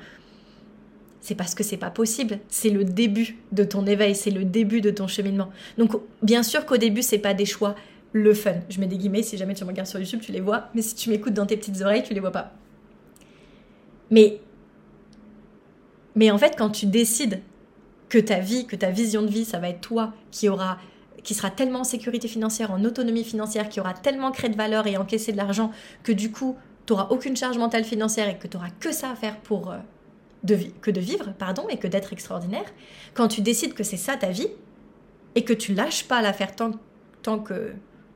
C'est 1.21 1.35
parce 1.35 1.55
que 1.55 1.63
c'est 1.63 1.77
pas 1.77 1.91
possible. 1.91 2.39
C'est 2.49 2.71
le 2.71 2.85
début 2.85 3.37
de 3.53 3.63
ton 3.63 3.87
éveil, 3.87 4.15
c'est 4.15 4.31
le 4.31 4.45
début 4.45 4.81
de 4.81 4.91
ton 4.91 5.07
cheminement. 5.07 5.51
Donc 5.79 5.93
bien 6.23 6.43
sûr 6.43 6.67
qu'au 6.67 6.77
début 6.77 7.03
c'est 7.03 7.19
pas 7.19 7.35
des 7.35 7.47
choix 7.47 7.75
le 8.13 8.35
fun. 8.35 8.55
Je 8.69 8.81
mets 8.81 8.87
des 8.87 8.97
guillemets 8.97 9.23
si 9.23 9.37
jamais 9.37 9.55
tu 9.55 9.63
me 9.65 9.69
regardes 9.69 9.87
sur 9.87 10.01
YouTube, 10.01 10.21
tu 10.21 10.33
les 10.33 10.41
vois, 10.41 10.69
mais 10.75 10.83
si 10.83 10.95
tu 10.95 11.11
m'écoutes 11.11 11.35
dans 11.35 11.47
tes 11.47 11.57
petites 11.57 11.81
oreilles, 11.83 12.03
tu 12.03 12.15
les 12.15 12.21
vois 12.21 12.33
pas. 12.33 12.53
Mais 14.11 14.41
mais 16.17 16.31
en 16.31 16.39
fait 16.39 16.57
quand 16.57 16.71
tu 16.71 16.87
décides 16.87 17.41
que 18.09 18.19
ta 18.19 18.41
vie, 18.41 18.67
que 18.67 18.75
ta 18.75 18.91
vision 18.91 19.23
de 19.23 19.29
vie, 19.29 19.45
ça 19.45 19.59
va 19.59 19.69
être 19.69 19.81
toi 19.81 20.13
qui 20.33 20.49
aura 20.49 20.79
qui 21.23 21.35
sera 21.35 21.51
tellement 21.51 21.81
en 21.81 21.85
sécurité 21.85 22.29
financière, 22.29 22.71
en 22.71 22.85
autonomie 22.85 23.25
financière, 23.25 23.69
qui 23.69 23.81
aura 23.81 23.95
tellement 23.95 24.31
créé 24.33 24.51
de 24.51 24.57
valeur 24.57 24.87
et 24.87 24.97
encaissé 24.97 25.33
de 25.33 25.37
l'argent 25.37 25.71
que 26.03 26.13
du 26.13 26.31
coup, 26.31 26.57
tu 26.87 26.93
n'auras 26.93 27.09
aucune 27.11 27.37
charge 27.37 27.59
mentale 27.59 27.85
financière 27.85 28.29
et 28.29 28.39
que 28.39 28.47
tu 28.47 28.57
n'auras 28.57 28.71
que 28.71 28.93
ça 28.93 29.11
à 29.11 29.15
faire 29.15 29.39
pour 29.41 29.71
euh, 29.71 29.79
que 30.81 30.91
de 30.91 31.01
vivre, 31.01 31.33
pardon, 31.39 31.69
et 31.69 31.77
que 31.77 31.87
d'être 31.87 32.13
extraordinaire. 32.13 32.65
Quand 33.15 33.29
tu 33.29 33.43
décides 33.43 33.75
que 33.75 33.85
c'est 33.85 33.97
ça 33.97 34.17
ta 34.17 34.31
vie 34.31 34.49
et 35.35 35.45
que 35.45 35.53
tu 35.53 35.75
lâches 35.75 36.05
pas 36.05 36.19
à 36.19 36.23
la 36.23 36.33
faire 36.33 36.57
tant, 36.57 36.73
tant, 37.23 37.39
que, 37.39 37.75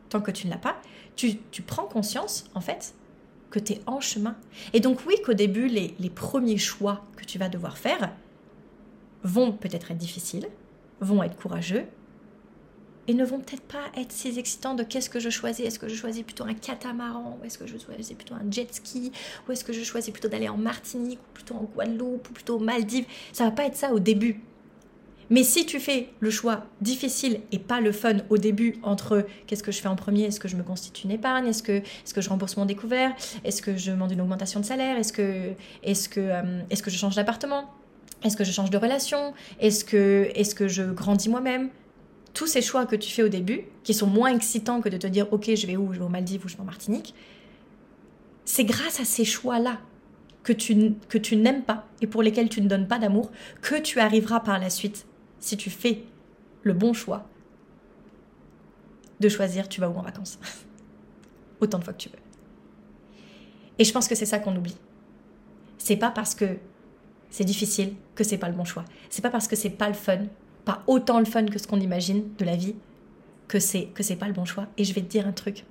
tant 0.09 0.21
que 0.21 0.31
tu 0.31 0.47
ne 0.47 0.53
l'as 0.53 0.59
pas, 0.59 0.77
tu, 1.17 1.37
tu 1.51 1.63
prends 1.63 1.85
conscience, 1.85 2.47
en 2.55 2.61
fait, 2.61 2.95
que 3.51 3.59
tu 3.59 3.75
es 3.75 3.81
en 3.87 4.01
chemin. 4.01 4.37
Et 4.73 4.81
donc 4.81 5.01
oui, 5.07 5.15
qu'au 5.25 5.35
début, 5.35 5.69
les, 5.69 5.95
les 5.99 6.11
premiers 6.11 6.59
choix 6.59 7.05
que 7.17 7.25
tu 7.25 7.39
vas 7.39 7.49
devoir 7.49 7.79
faire 7.79 8.11
vont 9.23 9.53
peut-être 9.53 9.91
être 9.91 9.99
difficiles, 9.99 10.49
vont 11.01 11.23
être 11.23 11.37
courageux, 11.37 11.87
et 13.09 13.15
ne 13.15 13.25
vont 13.25 13.39
peut-être 13.39 13.63
pas 13.63 13.85
être 13.97 14.13
si 14.13 14.39
excitants 14.39 14.75
de 14.75 14.83
qu'est-ce 14.83 15.11
que 15.11 15.21
je 15.21 15.31
choisis. 15.31 15.67
Est-ce 15.67 15.79
que 15.79 15.89
je 15.89 15.95
choisis 15.95 16.23
plutôt 16.23 16.45
un 16.45 16.55
catamaran 16.55 17.39
ou 17.41 17.45
est-ce 17.45 17.59
que 17.59 17.67
je 17.67 17.77
choisis 17.79 18.15
plutôt 18.17 18.35
un 18.35 18.51
jet 18.51 18.73
ski 18.73 19.13
ou 19.47 19.53
est-ce 19.53 19.65
que 19.65 19.73
je 19.73 19.83
choisis 19.83 20.13
plutôt 20.13 20.29
d'aller 20.29 20.49
en 20.49 20.57
Martinique 20.57 21.19
ou 21.21 21.35
plutôt 21.35 21.55
en 21.55 21.65
Guadeloupe 21.65 22.29
ou 22.29 22.33
plutôt 22.33 22.57
aux 22.57 22.61
Maldives. 22.61 23.07
Ça 23.33 23.45
va 23.45 23.51
pas 23.51 23.67
être 23.67 23.77
ça 23.77 23.93
au 23.93 24.01
début. 24.01 24.41
Mais 25.31 25.43
si 25.43 25.65
tu 25.65 25.81
fais 25.81 26.11
le 26.21 26.31
choix 26.31 26.65
difficile 26.81 27.41
et 27.51 27.59
pas 27.59 27.81
le 27.81 27.93
fun 27.93 28.19
au 28.29 28.39
début 28.39 28.77
entre 28.83 29.27
qu'est-ce 29.47 29.63
que 29.63 29.73
je 29.73 29.81
fais 29.81 29.89
en 29.89 29.97
premier, 29.97 30.25
est-ce 30.25 30.41
que 30.41 30.49
je 30.49 30.57
me 30.57 30.63
constitue 30.63 31.05
une 31.05 31.13
épargne, 31.13 31.47
est-ce 31.47 31.63
que, 31.63 31.73
est 31.73 32.13
que 32.15 32.21
je 32.21 32.29
rembourse 32.29 32.57
mon 32.57 32.67
découvert, 32.67 33.13
est-ce 33.43 33.63
que 33.63 33.77
je 33.77 33.91
demande 33.91 34.13
une 34.13 34.21
augmentation 34.21 34.61
de 34.61 34.67
salaire, 34.67 34.99
est-ce 34.99 35.13
que, 35.13 35.53
est 35.83 36.09
que, 36.09 36.21
euh, 36.21 36.77
que 36.83 36.91
je 36.91 36.97
change 36.99 37.17
d'appartement, 37.17 37.71
est-ce 38.23 38.37
que 38.37 38.45
je 38.45 38.53
change 38.53 38.71
de 38.71 38.79
relation, 38.79 39.33
est-ce 39.61 39.85
que, 39.85 40.31
est 40.35 40.55
que 40.55 40.69
je 40.69 40.83
grandis 40.83 41.29
moi-même, 41.29 41.71
tous 42.35 42.47
ces 42.47 42.61
choix 42.61 42.85
que 42.85 42.97
tu 42.97 43.11
fais 43.11 43.23
au 43.23 43.29
début, 43.29 43.63
qui 43.85 43.95
sont 43.95 44.09
moins 44.09 44.35
excitants 44.35 44.81
que 44.81 44.89
de 44.89 44.97
te 44.97 45.07
dire 45.07 45.33
ok 45.33 45.55
je 45.55 45.67
vais 45.67 45.77
où, 45.77 45.93
je 45.93 45.99
vais 46.01 46.05
aux 46.05 46.09
Maldives 46.09 46.45
ou 46.45 46.49
je 46.49 46.57
vais 46.57 46.63
en 46.63 46.67
Martinique, 46.67 47.15
c'est 48.45 48.65
grâce 48.65 49.01
à 49.01 49.05
ces 49.05 49.25
choix-là 49.25 49.81
que 50.43 50.53
tu, 50.53 50.95
que 51.09 51.17
tu 51.17 51.37
n'aimes 51.37 51.63
pas 51.63 51.87
et 52.03 52.07
pour 52.07 52.23
lesquels 52.23 52.49
tu 52.49 52.61
ne 52.61 52.69
donnes 52.69 52.87
pas 52.87 52.99
d'amour, 52.99 53.31
que 53.63 53.81
tu 53.81 54.01
arriveras 54.01 54.41
par 54.41 54.59
la 54.59 54.69
suite, 54.69 55.07
si 55.39 55.57
tu 55.57 55.71
fais 55.71 56.03
le 56.63 56.75
bon 56.75 56.93
choix, 56.93 57.27
de 59.21 59.29
choisir 59.29 59.69
tu 59.69 59.81
vas 59.81 59.89
où 59.89 59.97
en 59.97 60.03
vacances. 60.03 60.39
Autant 61.61 61.79
de 61.79 61.85
fois 61.85 61.93
que 61.95 62.03
tu 62.03 62.09
veux. 62.11 62.19
Et 63.79 63.85
je 63.85 63.93
pense 63.93 64.09
que 64.09 64.15
c'est 64.15 64.27
ça 64.27 64.39
qu'on 64.39 64.55
oublie. 64.57 64.77
C'est 65.79 65.97
pas 65.97 66.11
parce 66.11 66.35
que 66.35 66.59
c'est 67.31 67.45
difficile 67.45 67.95
que 68.15 68.25
c'est 68.25 68.39
pas 68.39 68.49
le 68.49 68.55
bon 68.55 68.65
choix. 68.65 68.85
C'est 69.09 69.23
pas 69.23 69.31
parce 69.31 69.49
que 69.49 69.57
c'est 69.57 69.71
pas 69.71 69.89
le 69.89 69.95
fun, 69.95 70.27
pas 70.65 70.83
autant 70.87 71.19
le 71.19 71.25
fun 71.25 71.47
que 71.47 71.59
ce 71.59 71.67
qu'on 71.67 71.81
imagine 71.81 72.25
de 72.39 72.45
la 72.45 72.57
vie, 72.57 72.75
que 73.49 73.59
c'est 73.59 73.87
que 73.95 74.03
c'est 74.03 74.17
pas 74.17 74.27
le 74.27 74.33
bon 74.33 74.45
choix. 74.45 74.67
Et 74.79 74.85
je 74.85 74.95
vais 74.95 75.03
te 75.03 75.11
dire 75.11 75.27
un 75.27 75.33
truc. 75.33 75.65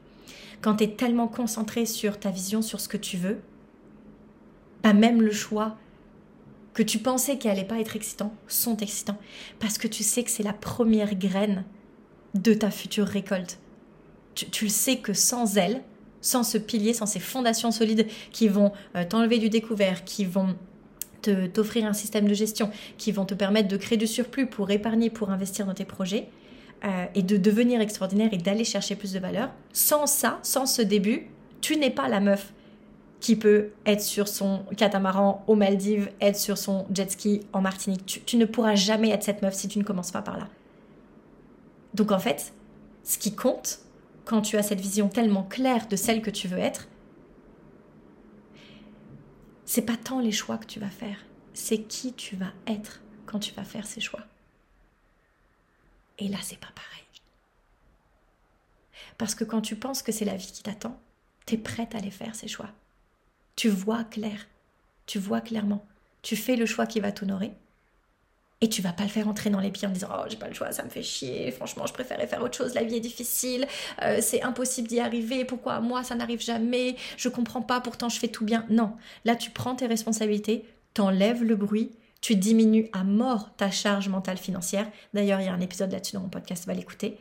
Quand 0.61 0.77
tu 0.77 0.85
es 0.85 0.91
tellement 0.91 1.27
concentré 1.27 1.85
sur 1.85 2.19
ta 2.19 2.29
vision, 2.29 2.61
sur 2.61 2.79
ce 2.79 2.87
que 2.87 2.97
tu 2.97 3.17
veux, 3.17 3.39
pas 4.81 4.93
même 4.93 5.21
le 5.21 5.31
choix 5.31 5.77
que 6.73 6.83
tu 6.83 6.99
pensais 6.99 7.37
qu'il 7.37 7.49
allait 7.51 7.63
pas 7.63 7.79
être 7.79 7.95
excitant 7.95 8.33
sont 8.47 8.77
excitants 8.77 9.17
parce 9.59 9.77
que 9.77 9.87
tu 9.87 10.03
sais 10.03 10.23
que 10.23 10.31
c'est 10.31 10.43
la 10.43 10.53
première 10.53 11.15
graine 11.15 11.63
de 12.33 12.53
ta 12.53 12.71
future 12.71 13.05
récolte. 13.05 13.59
Tu, 14.33 14.65
le 14.65 14.69
sais 14.71 14.97
que 14.97 15.13
sans 15.13 15.57
elle, 15.57 15.83
sans 16.21 16.43
ce 16.43 16.57
pilier, 16.57 16.93
sans 16.93 17.05
ces 17.05 17.19
fondations 17.19 17.71
solides 17.71 18.07
qui 18.31 18.47
vont 18.47 18.71
euh, 18.95 19.05
t'enlever 19.07 19.37
du 19.37 19.49
découvert, 19.49 20.03
qui 20.03 20.25
vont 20.25 20.55
t'offrir 21.31 21.85
un 21.85 21.93
système 21.93 22.27
de 22.27 22.33
gestion, 22.33 22.69
qui 22.97 23.11
vont 23.11 23.25
te 23.25 23.33
permettre 23.33 23.67
de 23.67 23.77
créer 23.77 23.97
du 23.97 24.07
surplus 24.07 24.47
pour 24.47 24.71
épargner, 24.71 25.09
pour 25.09 25.29
investir 25.29 25.65
dans 25.65 25.73
tes 25.73 25.85
projets, 25.85 26.29
euh, 26.83 27.05
et 27.15 27.21
de 27.21 27.37
devenir 27.37 27.79
extraordinaire 27.79 28.29
et 28.33 28.37
d'aller 28.37 28.65
chercher 28.65 28.95
plus 28.95 29.13
de 29.13 29.19
valeur. 29.19 29.49
Sans 29.71 30.05
ça, 30.05 30.39
sans 30.43 30.65
ce 30.65 30.81
début, 30.81 31.27
tu 31.61 31.77
n'es 31.77 31.89
pas 31.89 32.09
la 32.09 32.19
meuf 32.19 32.51
qui 33.23 33.37
peut 33.37 33.69
être 33.85 34.01
sur 34.01 34.27
son 34.27 34.65
catamaran 34.75 35.45
aux 35.47 35.55
Maldives, 35.55 36.11
être 36.19 36.35
sur 36.35 36.57
son 36.57 36.85
jet 36.93 37.09
ski 37.09 37.39
en 37.53 37.61
Martinique. 37.61 38.21
Tu, 38.25 38.35
ne 38.35 38.43
pourras 38.43 38.75
jamais 38.75 39.11
être 39.11 39.23
cette 39.23 39.41
meuf 39.41 39.53
si 39.53 39.69
tu 39.69 39.79
ne 39.79 39.85
commences 39.85 40.11
pas 40.11 40.21
par 40.21 40.37
là. 40.37 40.49
Donc 41.93 42.11
en 42.11 42.19
fait, 42.19 42.51
ce 43.05 43.17
qui 43.17 43.33
compte, 43.33 43.79
quand 44.25 44.41
tu 44.41 44.57
as 44.57 44.63
cette 44.63 44.81
vision 44.81 45.07
tellement 45.07 45.43
claire 45.43 45.87
de 45.87 45.95
celle 45.95 46.21
que 46.21 46.29
tu 46.29 46.49
veux 46.49 46.59
être, 46.59 46.89
c'est 49.73 49.81
pas 49.81 49.97
tant 49.97 50.19
les 50.19 50.31
choix 50.31 50.59
que 50.59 50.67
tu 50.67 50.79
vas 50.79 50.91
faire, 50.91 51.17
c'est 51.55 51.81
qui 51.81 52.13
tu 52.13 52.35
vas 52.35 52.53
être 52.67 53.01
quand 53.25 53.39
tu 53.39 53.55
vas 53.55 53.63
faire 53.63 53.87
ces 53.87 54.01
choix. 54.01 54.23
Et 56.19 56.27
là, 56.27 56.37
c'est 56.43 56.59
pas 56.59 56.71
pareil. 56.75 57.07
Parce 59.17 59.33
que 59.33 59.43
quand 59.43 59.61
tu 59.61 59.75
penses 59.75 60.03
que 60.03 60.11
c'est 60.11 60.25
la 60.25 60.35
vie 60.35 60.51
qui 60.51 60.61
t'attend, 60.61 61.01
tu 61.47 61.55
es 61.55 61.57
prête 61.57 61.95
à 61.95 61.97
les 61.97 62.11
faire, 62.11 62.35
ces 62.35 62.47
choix. 62.47 62.69
Tu 63.55 63.67
vois 63.67 64.03
clair, 64.03 64.45
tu 65.07 65.17
vois 65.17 65.41
clairement. 65.41 65.83
Tu 66.21 66.35
fais 66.35 66.55
le 66.55 66.67
choix 66.67 66.85
qui 66.85 66.99
va 66.99 67.11
t'honorer. 67.11 67.51
Et 68.61 68.69
tu 68.69 68.81
vas 68.81 68.93
pas 68.93 69.03
le 69.03 69.09
faire 69.09 69.27
entrer 69.27 69.49
dans 69.49 69.59
les 69.59 69.71
pieds 69.71 69.87
en 69.87 69.91
disant 69.91 70.07
Oh, 70.13 70.23
j'ai 70.29 70.37
pas 70.37 70.47
le 70.47 70.53
choix, 70.53 70.71
ça 70.71 70.83
me 70.83 70.89
fait 70.89 71.03
chier, 71.03 71.51
franchement, 71.51 71.85
je 71.85 71.93
préférais 71.93 72.27
faire 72.27 72.41
autre 72.41 72.55
chose, 72.55 72.73
la 72.73 72.83
vie 72.83 72.95
est 72.95 73.01
difficile, 73.01 73.67
euh, 74.01 74.19
c'est 74.21 74.41
impossible 74.41 74.87
d'y 74.87 74.99
arriver, 74.99 75.43
pourquoi 75.43 75.81
moi 75.81 76.03
ça 76.03 76.15
n'arrive 76.15 76.41
jamais, 76.41 76.95
je 77.17 77.27
comprends 77.27 77.61
pas, 77.61 77.81
pourtant 77.81 78.07
je 78.09 78.19
fais 78.19 78.29
tout 78.29 78.45
bien. 78.45 78.65
Non, 78.69 78.93
là 79.25 79.35
tu 79.35 79.49
prends 79.49 79.75
tes 79.75 79.87
responsabilités, 79.87 80.65
t'enlèves 80.93 81.43
le 81.43 81.55
bruit, 81.55 81.91
tu 82.23 82.37
diminues 82.37 82.87
à 82.93 83.03
mort 83.03 83.49
ta 83.57 83.69
charge 83.69 84.07
mentale 84.07 84.37
financière. 84.37 84.89
D'ailleurs, 85.13 85.41
il 85.41 85.45
y 85.45 85.49
a 85.49 85.53
un 85.53 85.59
épisode 85.59 85.91
là-dessus 85.91 86.13
dans 86.13 86.21
mon 86.21 86.29
podcast, 86.29 86.65
va 86.65 86.73
l'écouter. 86.73 87.17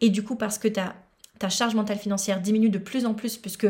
Et 0.00 0.08
du 0.08 0.24
coup, 0.24 0.34
parce 0.34 0.56
que 0.56 0.66
ta, 0.66 0.94
ta 1.38 1.50
charge 1.50 1.74
mentale 1.74 1.98
financière 1.98 2.40
diminue 2.40 2.70
de 2.70 2.78
plus 2.78 3.04
en 3.04 3.12
plus, 3.12 3.36
puisque 3.36 3.66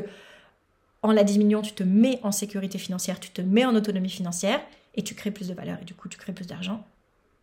en 1.03 1.11
la 1.11 1.25
diminuant, 1.25 1.63
tu 1.63 1.73
te 1.73 1.83
mets 1.83 2.21
en 2.23 2.31
sécurité 2.31 2.79
financière, 2.79 3.19
tu 3.19 3.31
te 3.31 3.43
mets 3.43 3.65
en 3.65 3.75
autonomie 3.75 4.11
financière, 4.11 4.61
et 4.95 5.03
tu 5.03 5.17
crées 5.17 5.33
plus 5.33 5.49
de 5.49 5.55
valeur, 5.55 5.79
et 5.83 5.85
du 5.85 5.95
coup, 5.95 6.09
tu 6.09 6.19
crées 6.19 6.33
plus 6.33 6.47
d'argent. 6.47 6.87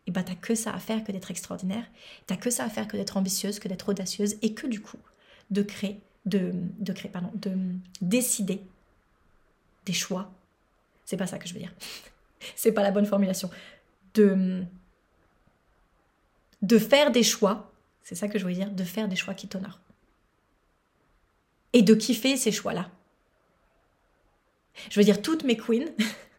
Et 0.06 0.10
bah, 0.10 0.22
t'as 0.22 0.34
que 0.34 0.54
ça 0.54 0.72
à 0.72 0.78
faire 0.78 1.02
que 1.02 1.12
d'être 1.12 1.30
extraordinaire, 1.30 1.84
t'as 2.26 2.36
que 2.36 2.50
ça 2.50 2.64
à 2.64 2.70
faire 2.70 2.86
que 2.88 2.96
d'être 2.96 3.16
ambitieuse, 3.16 3.58
que 3.58 3.68
d'être 3.68 3.88
audacieuse, 3.88 4.36
et 4.42 4.54
que 4.54 4.66
du 4.66 4.80
coup, 4.80 4.98
de 5.50 5.62
créer, 5.62 6.00
de, 6.26 6.52
de 6.78 6.92
créer, 6.92 7.10
pardon, 7.10 7.30
de 7.34 7.52
décider 8.02 8.60
des 9.86 9.92
choix. 9.92 10.30
C'est 11.04 11.16
pas 11.16 11.26
ça 11.26 11.38
que 11.38 11.48
je 11.48 11.54
veux 11.54 11.60
dire. 11.60 11.72
c'est 12.56 12.72
pas 12.72 12.82
la 12.82 12.90
bonne 12.90 13.06
formulation, 13.06 13.50
de, 14.14 14.62
de 16.62 16.78
faire 16.78 17.10
des 17.10 17.22
choix, 17.22 17.72
c'est 18.02 18.14
ça 18.14 18.28
que 18.28 18.38
je 18.38 18.44
voulais 18.44 18.56
dire, 18.56 18.70
de 18.70 18.84
faire 18.84 19.08
des 19.08 19.16
choix 19.16 19.34
qui 19.34 19.48
t'honorent. 19.48 19.80
Et 21.72 21.82
de 21.82 21.94
kiffer 21.94 22.36
ces 22.36 22.52
choix-là. 22.52 22.90
Je 24.90 25.00
veux 25.00 25.04
dire, 25.04 25.22
toutes 25.22 25.44
mes 25.44 25.56
queens, 25.56 25.86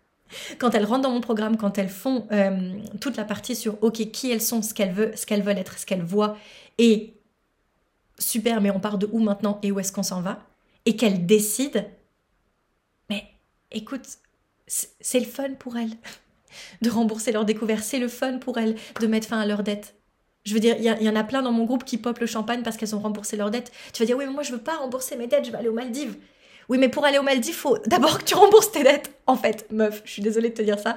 quand 0.57 0.73
elles 0.75 0.85
rentrent 0.85 1.03
dans 1.03 1.11
mon 1.11 1.21
programme, 1.21 1.57
quand 1.57 1.77
elles 1.77 1.89
font 1.89 2.27
euh, 2.31 2.79
toute 2.99 3.17
la 3.17 3.25
partie 3.25 3.55
sur 3.55 3.81
OK, 3.83 4.11
qui 4.11 4.31
elles 4.31 4.41
sont, 4.41 4.61
ce 4.61 4.73
qu'elles 4.73 4.93
veulent, 4.93 5.17
ce 5.17 5.25
qu'elles 5.25 5.43
veulent 5.43 5.57
être, 5.57 5.77
ce 5.77 5.85
qu'elles 5.85 6.03
voient, 6.03 6.37
et 6.77 7.13
super, 8.19 8.61
mais 8.61 8.71
on 8.71 8.79
part 8.79 8.97
de 8.97 9.07
où 9.11 9.19
maintenant 9.19 9.59
et 9.63 9.71
où 9.71 9.79
est-ce 9.79 9.91
qu'on 9.91 10.03
s'en 10.03 10.21
va, 10.21 10.43
et 10.85 10.95
qu'elles 10.95 11.25
décident, 11.25 11.83
mais 13.09 13.23
écoute, 13.71 14.05
c'est 14.67 15.19
le 15.19 15.25
fun 15.25 15.53
pour 15.59 15.77
elles 15.77 15.95
de 16.81 16.89
rembourser 16.89 17.31
leurs 17.31 17.45
découvertes. 17.45 17.83
C'est 17.83 17.99
le 17.99 18.07
fun 18.07 18.37
pour 18.37 18.57
elles 18.57 18.75
de 18.99 19.07
mettre 19.07 19.27
fin 19.27 19.39
à 19.39 19.45
leurs 19.45 19.63
dettes. 19.63 19.95
Je 20.43 20.53
veux 20.53 20.59
dire, 20.59 20.75
il 20.77 20.83
y, 20.83 21.09
en 21.09 21.15
a 21.15 21.23
plein 21.23 21.41
dans 21.41 21.51
mon 21.51 21.65
groupe 21.65 21.83
qui 21.83 21.97
popent 21.97 22.19
le 22.19 22.27
champagne 22.27 22.61
parce 22.61 22.77
qu'elles 22.77 22.95
ont 22.95 22.99
remboursé 22.99 23.35
leurs 23.35 23.49
dettes. 23.49 23.71
Tu 23.93 24.03
vas 24.03 24.05
dire, 24.05 24.15
oui, 24.15 24.25
mais 24.27 24.31
moi, 24.31 24.43
je 24.43 24.51
veux 24.51 24.59
pas 24.59 24.77
rembourser 24.77 25.15
mes 25.17 25.25
dettes, 25.25 25.45
je 25.45 25.51
vais 25.51 25.57
aller 25.57 25.69
aux 25.69 25.73
Maldives. 25.73 26.17
Oui, 26.69 26.77
mais 26.77 26.89
pour 26.89 27.05
aller 27.05 27.17
aux 27.17 27.23
Maldives, 27.23 27.55
faut 27.55 27.77
d'abord 27.85 28.19
que 28.19 28.23
tu 28.23 28.35
rembourses 28.35 28.71
tes 28.71 28.83
dettes. 28.83 29.11
En 29.27 29.35
fait, 29.35 29.71
meuf, 29.71 30.01
je 30.05 30.11
suis 30.11 30.21
désolée 30.21 30.49
de 30.49 30.55
te 30.55 30.61
dire 30.61 30.79
ça. 30.79 30.95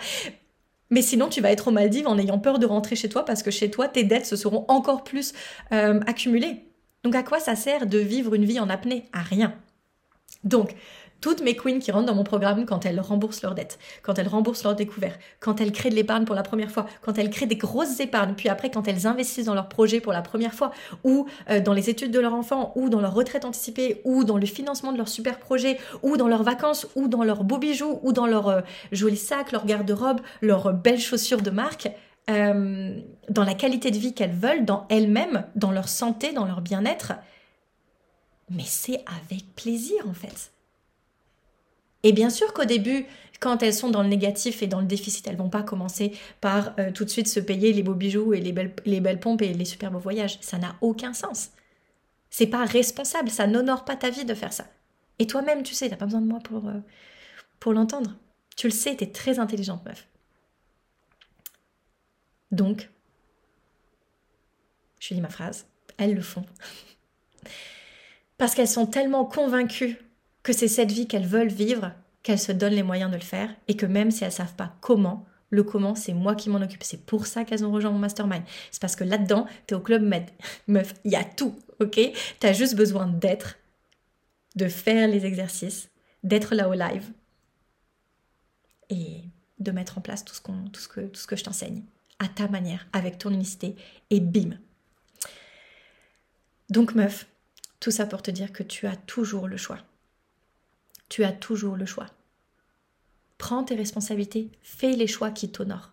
Mais 0.90 1.02
sinon, 1.02 1.28
tu 1.28 1.40
vas 1.40 1.50
être 1.50 1.68
aux 1.68 1.70
Maldives 1.70 2.06
en 2.06 2.18
ayant 2.18 2.38
peur 2.38 2.58
de 2.58 2.66
rentrer 2.66 2.96
chez 2.96 3.08
toi 3.08 3.24
parce 3.24 3.42
que 3.42 3.50
chez 3.50 3.70
toi, 3.70 3.88
tes 3.88 4.04
dettes 4.04 4.26
se 4.26 4.36
seront 4.36 4.64
encore 4.68 5.04
plus 5.04 5.34
euh, 5.72 6.00
accumulées. 6.06 6.64
Donc, 7.04 7.14
à 7.14 7.22
quoi 7.22 7.40
ça 7.40 7.56
sert 7.56 7.86
de 7.86 7.98
vivre 7.98 8.34
une 8.34 8.44
vie 8.44 8.58
en 8.58 8.68
apnée? 8.70 9.04
À 9.12 9.20
rien. 9.20 9.54
Donc, 10.44 10.74
toutes 11.20 11.42
mes 11.42 11.56
queens 11.56 11.78
qui 11.78 11.90
rentrent 11.90 12.06
dans 12.06 12.14
mon 12.14 12.24
programme, 12.24 12.64
quand 12.64 12.86
elles 12.86 13.00
remboursent 13.00 13.42
leurs 13.42 13.54
dettes, 13.54 13.78
quand 14.02 14.18
elles 14.18 14.28
remboursent 14.28 14.64
leurs 14.64 14.76
découvertes, 14.76 15.18
quand 15.40 15.60
elles 15.60 15.72
créent 15.72 15.90
de 15.90 15.94
l'épargne 15.94 16.24
pour 16.24 16.34
la 16.34 16.42
première 16.42 16.70
fois, 16.70 16.86
quand 17.02 17.18
elles 17.18 17.30
créent 17.30 17.46
des 17.46 17.56
grosses 17.56 18.00
épargnes, 18.00 18.34
puis 18.34 18.48
après 18.48 18.70
quand 18.70 18.86
elles 18.86 19.06
investissent 19.06 19.46
dans 19.46 19.54
leur 19.54 19.68
projet 19.68 20.00
pour 20.00 20.12
la 20.12 20.22
première 20.22 20.54
fois, 20.54 20.72
ou 21.04 21.26
euh, 21.50 21.60
dans 21.60 21.72
les 21.72 21.90
études 21.90 22.10
de 22.10 22.20
leur 22.20 22.34
enfant, 22.34 22.72
ou 22.76 22.88
dans 22.88 23.00
leur 23.00 23.14
retraite 23.14 23.44
anticipée, 23.44 24.00
ou 24.04 24.24
dans 24.24 24.38
le 24.38 24.46
financement 24.46 24.92
de 24.92 24.98
leur 24.98 25.08
super 25.08 25.38
projet, 25.38 25.78
ou 26.02 26.16
dans 26.16 26.28
leurs 26.28 26.42
vacances, 26.42 26.86
ou 26.94 27.08
dans 27.08 27.24
leurs 27.24 27.44
beaux 27.44 27.58
bijoux, 27.58 27.98
ou 28.02 28.12
dans 28.12 28.26
leurs 28.26 28.48
euh, 28.48 28.60
jolis 28.92 29.16
sacs, 29.16 29.52
leur 29.52 29.66
garde-robe, 29.66 30.20
leurs 30.40 30.72
belles 30.72 31.00
chaussures 31.00 31.42
de 31.42 31.50
marque, 31.50 31.88
euh, 32.30 33.00
dans 33.30 33.44
la 33.44 33.54
qualité 33.54 33.90
de 33.90 33.96
vie 33.96 34.12
qu'elles 34.12 34.34
veulent, 34.34 34.64
dans 34.64 34.86
elles-mêmes, 34.90 35.46
dans 35.56 35.70
leur 35.70 35.88
santé, 35.88 36.32
dans 36.32 36.44
leur 36.44 36.60
bien-être. 36.60 37.14
Mais 38.50 38.64
c'est 38.66 39.02
avec 39.06 39.54
plaisir 39.54 40.06
en 40.06 40.12
fait. 40.12 40.52
Et 42.08 42.12
bien 42.12 42.30
sûr 42.30 42.54
qu'au 42.54 42.64
début, 42.64 43.04
quand 43.38 43.62
elles 43.62 43.74
sont 43.74 43.90
dans 43.90 44.02
le 44.02 44.08
négatif 44.08 44.62
et 44.62 44.66
dans 44.66 44.80
le 44.80 44.86
déficit, 44.86 45.26
elles 45.28 45.36
vont 45.36 45.50
pas 45.50 45.62
commencer 45.62 46.12
par 46.40 46.72
euh, 46.78 46.90
tout 46.90 47.04
de 47.04 47.10
suite 47.10 47.28
se 47.28 47.38
payer 47.38 47.70
les 47.74 47.82
beaux 47.82 47.92
bijoux 47.92 48.32
et 48.32 48.40
les 48.40 48.52
belles, 48.52 48.72
les 48.86 49.00
belles 49.00 49.20
pompes 49.20 49.42
et 49.42 49.52
les 49.52 49.66
super 49.66 49.90
beaux 49.90 49.98
voyages. 49.98 50.38
Ça 50.40 50.56
n'a 50.56 50.74
aucun 50.80 51.12
sens. 51.12 51.50
C'est 52.30 52.46
pas 52.46 52.64
responsable, 52.64 53.28
ça 53.28 53.46
n'honore 53.46 53.84
pas 53.84 53.94
ta 53.94 54.08
vie 54.08 54.24
de 54.24 54.32
faire 54.32 54.54
ça. 54.54 54.64
Et 55.18 55.26
toi-même, 55.26 55.62
tu 55.62 55.74
sais, 55.74 55.90
t'as 55.90 55.96
pas 55.96 56.06
besoin 56.06 56.22
de 56.22 56.28
moi 56.28 56.38
pour, 56.38 56.66
euh, 56.66 57.72
l'entendre. 57.74 58.16
Tu 58.56 58.68
le 58.68 58.72
sais, 58.72 58.96
tu 58.96 59.04
es 59.04 59.12
très 59.12 59.38
intelligente, 59.38 59.84
meuf. 59.84 60.08
Donc, 62.52 62.88
je 64.98 65.12
dis 65.12 65.20
ma 65.20 65.28
phrase, 65.28 65.66
elles 65.98 66.14
le 66.14 66.22
font. 66.22 66.46
Parce 68.38 68.54
qu'elles 68.54 68.66
sont 68.66 68.86
tellement 68.86 69.26
convaincues 69.26 69.98
que 70.48 70.54
c'est 70.54 70.66
cette 70.66 70.90
vie 70.90 71.06
qu'elles 71.06 71.26
veulent 71.26 71.52
vivre, 71.52 71.92
qu'elles 72.22 72.38
se 72.38 72.52
donnent 72.52 72.72
les 72.72 72.82
moyens 72.82 73.10
de 73.10 73.16
le 73.16 73.22
faire, 73.22 73.54
et 73.68 73.76
que 73.76 73.84
même 73.84 74.10
si 74.10 74.24
elles 74.24 74.32
savent 74.32 74.54
pas 74.54 74.74
comment, 74.80 75.26
le 75.50 75.62
comment, 75.62 75.94
c'est 75.94 76.14
moi 76.14 76.34
qui 76.34 76.48
m'en 76.48 76.62
occupe. 76.62 76.84
C'est 76.84 77.04
pour 77.04 77.26
ça 77.26 77.44
qu'elles 77.44 77.66
ont 77.66 77.70
rejoint 77.70 77.90
mon 77.90 77.98
mastermind. 77.98 78.42
C'est 78.70 78.80
parce 78.80 78.96
que 78.96 79.04
là-dedans, 79.04 79.46
tu 79.66 79.74
es 79.74 79.76
au 79.76 79.80
club 79.80 80.00
med. 80.00 80.24
Meuf, 80.66 80.94
il 81.04 81.12
y 81.12 81.16
a 81.16 81.24
tout, 81.24 81.54
ok? 81.80 82.00
Tu 82.40 82.46
as 82.46 82.54
juste 82.54 82.76
besoin 82.76 83.08
d'être, 83.08 83.58
de 84.56 84.68
faire 84.68 85.06
les 85.06 85.26
exercices, 85.26 85.90
d'être 86.22 86.54
là 86.54 86.70
au 86.70 86.72
live 86.72 87.04
et 88.88 89.24
de 89.58 89.70
mettre 89.70 89.98
en 89.98 90.00
place 90.00 90.24
tout 90.24 90.34
ce, 90.34 90.40
que, 90.40 91.00
tout 91.08 91.20
ce 91.20 91.26
que 91.26 91.36
je 91.36 91.44
t'enseigne 91.44 91.82
à 92.20 92.28
ta 92.28 92.48
manière, 92.48 92.86
avec 92.94 93.18
ton 93.18 93.30
unicité, 93.30 93.76
et 94.08 94.20
bim. 94.20 94.56
Donc 96.70 96.94
meuf, 96.94 97.26
tout 97.80 97.90
ça 97.90 98.06
pour 98.06 98.22
te 98.22 98.30
dire 98.30 98.50
que 98.50 98.62
tu 98.62 98.86
as 98.86 98.96
toujours 98.96 99.46
le 99.46 99.58
choix 99.58 99.80
tu 101.08 101.24
as 101.24 101.32
toujours 101.32 101.76
le 101.76 101.86
choix. 101.86 102.06
Prends 103.38 103.64
tes 103.64 103.76
responsabilités, 103.76 104.50
fais 104.62 104.92
les 104.92 105.06
choix 105.06 105.30
qui 105.30 105.50
t'honorent. 105.50 105.92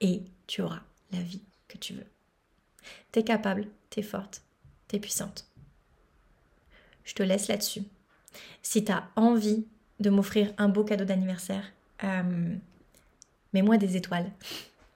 Et 0.00 0.22
tu 0.46 0.62
auras 0.62 0.82
la 1.12 1.20
vie 1.20 1.42
que 1.68 1.78
tu 1.78 1.94
veux. 1.94 2.06
T'es 3.12 3.24
capable, 3.24 3.66
t'es 3.90 4.02
forte, 4.02 4.42
t'es 4.88 5.00
puissante. 5.00 5.46
Je 7.04 7.14
te 7.14 7.22
laisse 7.22 7.48
là-dessus. 7.48 7.82
Si 8.62 8.84
tu 8.84 8.92
as 8.92 9.08
envie 9.16 9.66
de 10.00 10.10
m'offrir 10.10 10.52
un 10.58 10.68
beau 10.68 10.84
cadeau 10.84 11.04
d'anniversaire, 11.04 11.64
euh, 12.02 12.56
mets-moi 13.52 13.76
des 13.76 13.96
étoiles. 13.96 14.30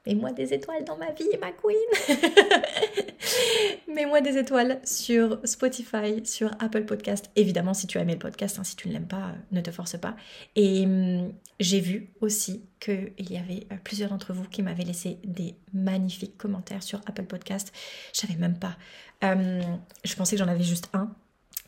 Mets-moi 0.09 0.33
des 0.33 0.55
étoiles 0.55 0.85
dans 0.85 0.97
ma 0.97 1.11
vie, 1.12 1.29
ma 1.38 1.53
queen. 1.53 1.77
Mets-moi 3.95 4.23
des 4.23 4.38
étoiles 4.38 4.81
sur 4.83 5.38
Spotify, 5.45 6.25
sur 6.25 6.50
Apple 6.61 6.85
Podcast. 6.87 7.31
Évidemment, 7.37 7.75
si 7.75 7.87
tu 7.87 7.99
as 7.99 8.00
aimé 8.00 8.15
le 8.15 8.19
podcast, 8.19 8.59
hein, 8.59 8.65
si 8.65 8.75
tu 8.75 8.88
ne 8.88 8.95
l'aimes 8.95 9.07
pas, 9.07 9.35
ne 9.53 9.61
te 9.61 9.71
force 9.71 9.99
pas. 9.99 10.17
Et 10.57 10.87
hum, 10.87 11.31
j'ai 11.61 11.81
vu 11.81 12.09
aussi 12.23 12.65
qu'il 12.81 13.12
y 13.19 13.37
avait 13.37 13.67
euh, 13.71 13.77
plusieurs 13.85 14.09
d'entre 14.09 14.33
vous 14.33 14.45
qui 14.45 14.62
m'avaient 14.62 14.85
laissé 14.85 15.19
des 15.25 15.57
magnifiques 15.75 16.38
commentaires 16.38 16.83
sur 16.83 17.03
Apple 17.05 17.25
Podcast. 17.25 17.71
Je 18.15 18.21
savais 18.21 18.37
même 18.37 18.59
pas. 18.59 18.79
Hum, 19.23 19.61
je 20.05 20.15
pensais 20.15 20.37
que 20.37 20.43
j'en 20.43 20.49
avais 20.50 20.65
juste 20.65 20.88
un. 20.95 21.15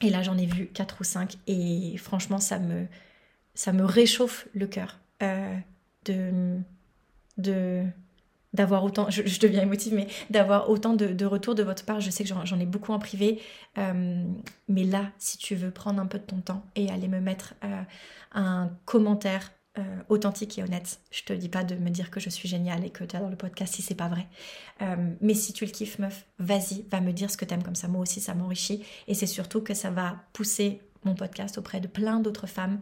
Et 0.01 0.09
là, 0.09 0.23
j'en 0.23 0.39
ai 0.39 0.47
vu 0.47 0.69
quatre 0.69 1.03
ou 1.03 1.05
cinq. 1.05 1.35
Et 1.47 1.95
franchement, 1.99 2.39
ça 2.39 2.59
me, 2.59 2.87
ça 3.53 3.75
me 3.75 3.85
réchauffe 3.85 4.49
le 4.55 4.67
cœur 4.67 4.99
euh, 5.23 5.55
de, 6.07 6.57
de 7.37 7.85
d'avoir 8.53 8.85
autant, 8.85 9.09
je, 9.11 9.39
deviens 9.39 9.63
émotive, 9.63 9.95
mais 9.95 10.09
d'avoir 10.29 10.71
autant 10.71 10.95
de, 10.95 11.25
retours 11.25 11.55
de 11.55 11.63
votre 11.63 11.85
part. 11.85 12.01
Je 12.01 12.11
sais 12.11 12.25
que 12.25 12.31
j'en 12.45 12.61
ai 12.61 12.67
beaucoup 12.67 12.93
en 12.93 12.99
privé, 12.99 13.41
euh, 13.79 14.25
mais 14.69 14.85
là, 14.85 15.11
si 15.19 15.39
tu 15.39 15.55
veux 15.55 15.71
prendre 15.71 16.01
un 16.01 16.07
peu 16.07 16.19
de 16.19 16.25
ton 16.25 16.41
temps 16.41 16.65
et 16.75 16.91
aller 16.91 17.09
me 17.09 17.21
mettre 17.21 17.55
euh, 17.65 17.83
un 18.33 18.71
commentaire 18.87 19.53
euh, 19.79 19.83
authentique 20.09 20.59
et 20.59 20.65
honnête, 20.65 20.99
je 21.13 21.23
te 21.23 21.33
dis 21.33 21.49
pas 21.49 21.63
de 21.63 21.77
me 21.77 21.91
dire 21.91 22.11
que 22.11 22.19
je 22.19 22.29
suis 22.29 22.49
géniale 22.49 22.85
et 22.85 22.91
que 22.91 23.05
tu 23.05 23.15
adores 23.15 23.31
le 23.31 23.37
podcast 23.37 23.75
si 23.75 23.83
c'est 23.83 23.95
pas 23.95 24.09
vrai. 24.09 24.27
mais 25.21 25.35
si 25.35 25.53
tu 25.53 25.65
le 25.65 25.71
kiffes, 25.71 25.99
meuf, 25.99 26.27
vas-y, 26.39 26.85
va 26.91 27.01
me 27.01 27.13
dire 27.13 27.31
ce 27.31 27.37
que 27.37 27.45
t'aimes 27.45 27.63
comme 27.63 27.77
ça. 27.77 27.87
Moi 27.87 28.01
aussi, 28.01 28.21
ça 28.21 28.35
m'enrichit 28.35 28.85
et 29.07 29.15
c'est 29.15 29.27
surtout 29.27 29.61
que 29.61 29.75
ça 29.75 29.91
va 29.91 30.17
pousser 30.33 30.81
mon 31.05 31.15
podcast 31.15 31.57
auprès 31.57 31.81
de 31.81 31.87
plein 31.87 32.19
d'autres 32.19 32.49
femmes 32.49 32.81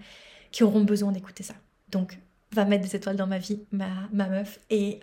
qui 0.51 0.65
auront 0.65 0.83
besoin 0.83 1.13
d'écouter 1.13 1.43
ça. 1.43 1.55
Donc, 1.91 2.19
va 2.53 2.65
mettre 2.65 2.85
des 2.85 2.97
étoiles 2.97 3.17
dans 3.17 3.27
ma 3.27 3.39
vie, 3.39 3.61
ma, 3.71 4.09
ma 4.13 4.29
meuf, 4.29 4.59
et 4.71 5.01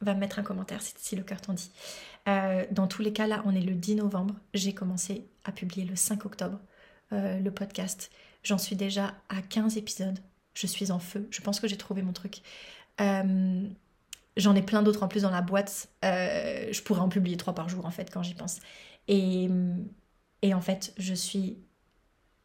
va 0.00 0.14
me 0.14 0.20
mettre 0.20 0.38
un 0.38 0.42
commentaire 0.42 0.80
si, 0.82 1.16
le 1.16 1.22
cœur 1.22 1.40
t'en 1.40 1.52
dit. 1.52 1.70
Euh, 2.28 2.64
dans 2.70 2.86
tous 2.86 3.02
les 3.02 3.12
cas, 3.12 3.26
là, 3.26 3.42
on 3.46 3.54
est 3.54 3.60
le 3.60 3.74
10 3.74 3.96
novembre. 3.96 4.34
J'ai 4.54 4.74
commencé 4.74 5.26
à 5.44 5.52
publier 5.52 5.86
le 5.86 5.96
5 5.96 6.24
octobre 6.24 6.60
euh, 7.12 7.38
le 7.40 7.50
podcast. 7.50 8.10
J'en 8.42 8.58
suis 8.58 8.76
déjà 8.76 9.14
à 9.28 9.42
15 9.42 9.76
épisodes. 9.76 10.18
Je 10.54 10.66
suis 10.66 10.90
en 10.90 10.98
feu. 10.98 11.26
Je 11.30 11.40
pense 11.40 11.60
que 11.60 11.68
j'ai 11.68 11.76
trouvé 11.76 12.02
mon 12.02 12.12
truc. 12.12 12.38
Euh, 13.00 13.68
j'en 14.36 14.54
ai 14.54 14.62
plein 14.62 14.82
d'autres 14.82 15.02
en 15.02 15.08
plus 15.08 15.22
dans 15.22 15.30
la 15.30 15.42
boîte. 15.42 15.88
je 16.02 16.82
pourrais 16.82 17.00
en 17.00 17.08
publier 17.08 17.36
trois 17.36 17.54
par 17.54 17.68
jour, 17.68 17.86
en 17.86 17.90
fait, 17.90 18.10
quand 18.12 18.22
j'y 18.22 18.34
pense. 18.34 18.58
Et, 19.08 19.48
et 20.42 20.54
en 20.54 20.60
fait, 20.60 20.92
je 20.98 21.14
suis 21.14 21.58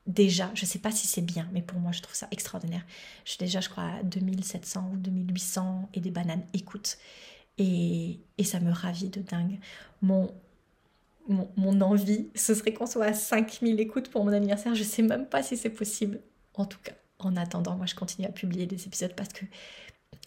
déjà, 0.08 0.52
je 0.54 0.66
sais 0.66 0.80
pas 0.80 0.92
si 0.92 1.08
c'est 1.08 1.22
bien, 1.22 1.48
mais 1.54 1.62
pour 1.62 1.80
moi, 1.80 1.92
je 1.92 2.02
trouve 2.02 2.16
ça 2.16 2.28
extraordinaire. 2.32 2.86
Je 3.26 3.32
suis 3.32 3.40
déjà, 3.40 3.60
je 3.62 3.70
crois, 3.70 3.86
à 3.86 4.04
2700 4.04 4.92
ou 4.94 4.98
2800 4.98 5.90
et 5.94 6.00
des 6.00 6.12
bananes 6.12 6.44
écoute. 6.54 6.98
Et, 7.58 8.20
ça 8.44 8.60
me 8.60 8.72
ravit 8.72 9.10
de 9.10 9.22
dingue. 9.22 9.60
Mon, 10.02 10.30
mon, 11.30 11.80
envie, 11.82 12.28
ce 12.36 12.54
serait 12.54 12.74
qu'on 12.74 12.86
soit 12.86 13.06
à 13.06 13.14
5000 13.14 13.80
écoutes 13.80 14.10
pour 14.10 14.26
mon 14.26 14.34
anniversaire. 14.34 14.76
Je 14.76 14.84
sais 14.84 15.02
même 15.02 15.28
pas 15.28 15.42
si 15.42 15.56
c'est 15.56 15.70
possible. 15.70 16.20
En 16.56 16.66
tout 16.66 16.80
cas, 16.84 16.92
en 17.20 17.38
attendant, 17.38 17.76
moi 17.76 17.86
je 17.86 17.96
continue 17.96 18.28
à 18.28 18.32
publier 18.32 18.66
des 18.66 18.86
épisodes 18.86 19.14
parce 19.16 19.30
que 19.30 19.46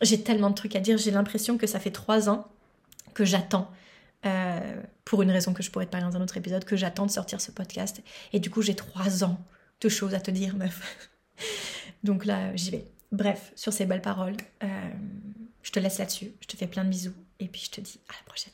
j'ai 0.01 0.23
tellement 0.23 0.51
de 0.51 0.55
trucs 0.55 0.77
à 0.77 0.81
dire. 0.81 0.97
J'ai 0.97 1.11
l'impression 1.11 1.59
que 1.59 1.67
ça 1.67 1.79
fait 1.79 1.91
trois 1.91 2.31
ans 2.31 2.49
que 3.13 3.25
j'attends, 3.25 3.71
euh, 4.27 4.83
pour 5.05 5.23
une 5.23 5.31
raison 5.31 5.53
que 5.55 5.63
je 5.63 5.71
pourrais 5.71 5.87
te 5.87 5.91
parler 5.91 6.07
dans 6.07 6.17
un 6.17 6.23
autre 6.23 6.37
épisode, 6.37 6.65
que 6.65 6.77
j'attends 6.77 7.07
de 7.07 7.11
sortir 7.11 7.41
ce 7.41 7.51
podcast. 7.51 8.03
Et 8.33 8.41
du 8.41 8.51
coup, 8.51 8.61
j'ai 8.61 8.75
trois 8.75 9.25
ans 9.25 9.39
de 9.81 9.89
choses 9.89 10.15
à 10.15 10.21
te 10.21 10.31
dire, 10.31 10.57
meuf. 10.57 11.09
Donc 12.05 12.25
là, 12.25 12.55
j'y 12.57 12.71
vais. 12.71 12.85
Bref, 13.13 13.53
sur 13.55 13.73
ces 13.73 13.87
belles 13.87 14.03
paroles, 14.03 14.37
euh, 14.65 14.91
je 15.67 15.73
te 15.73 15.81
laisse 15.81 15.99
là-dessus. 15.99 16.33
Je 16.41 16.47
te 16.47 16.57
fais 16.57 16.69
plein 16.69 16.85
de 16.85 16.91
bisous 16.91 17.15
et 17.41 17.49
puis 17.49 17.63
je 17.65 17.71
te 17.73 17.81
dis 17.81 17.99
à 18.09 18.13
la 18.13 18.23
prochaine. 18.25 18.53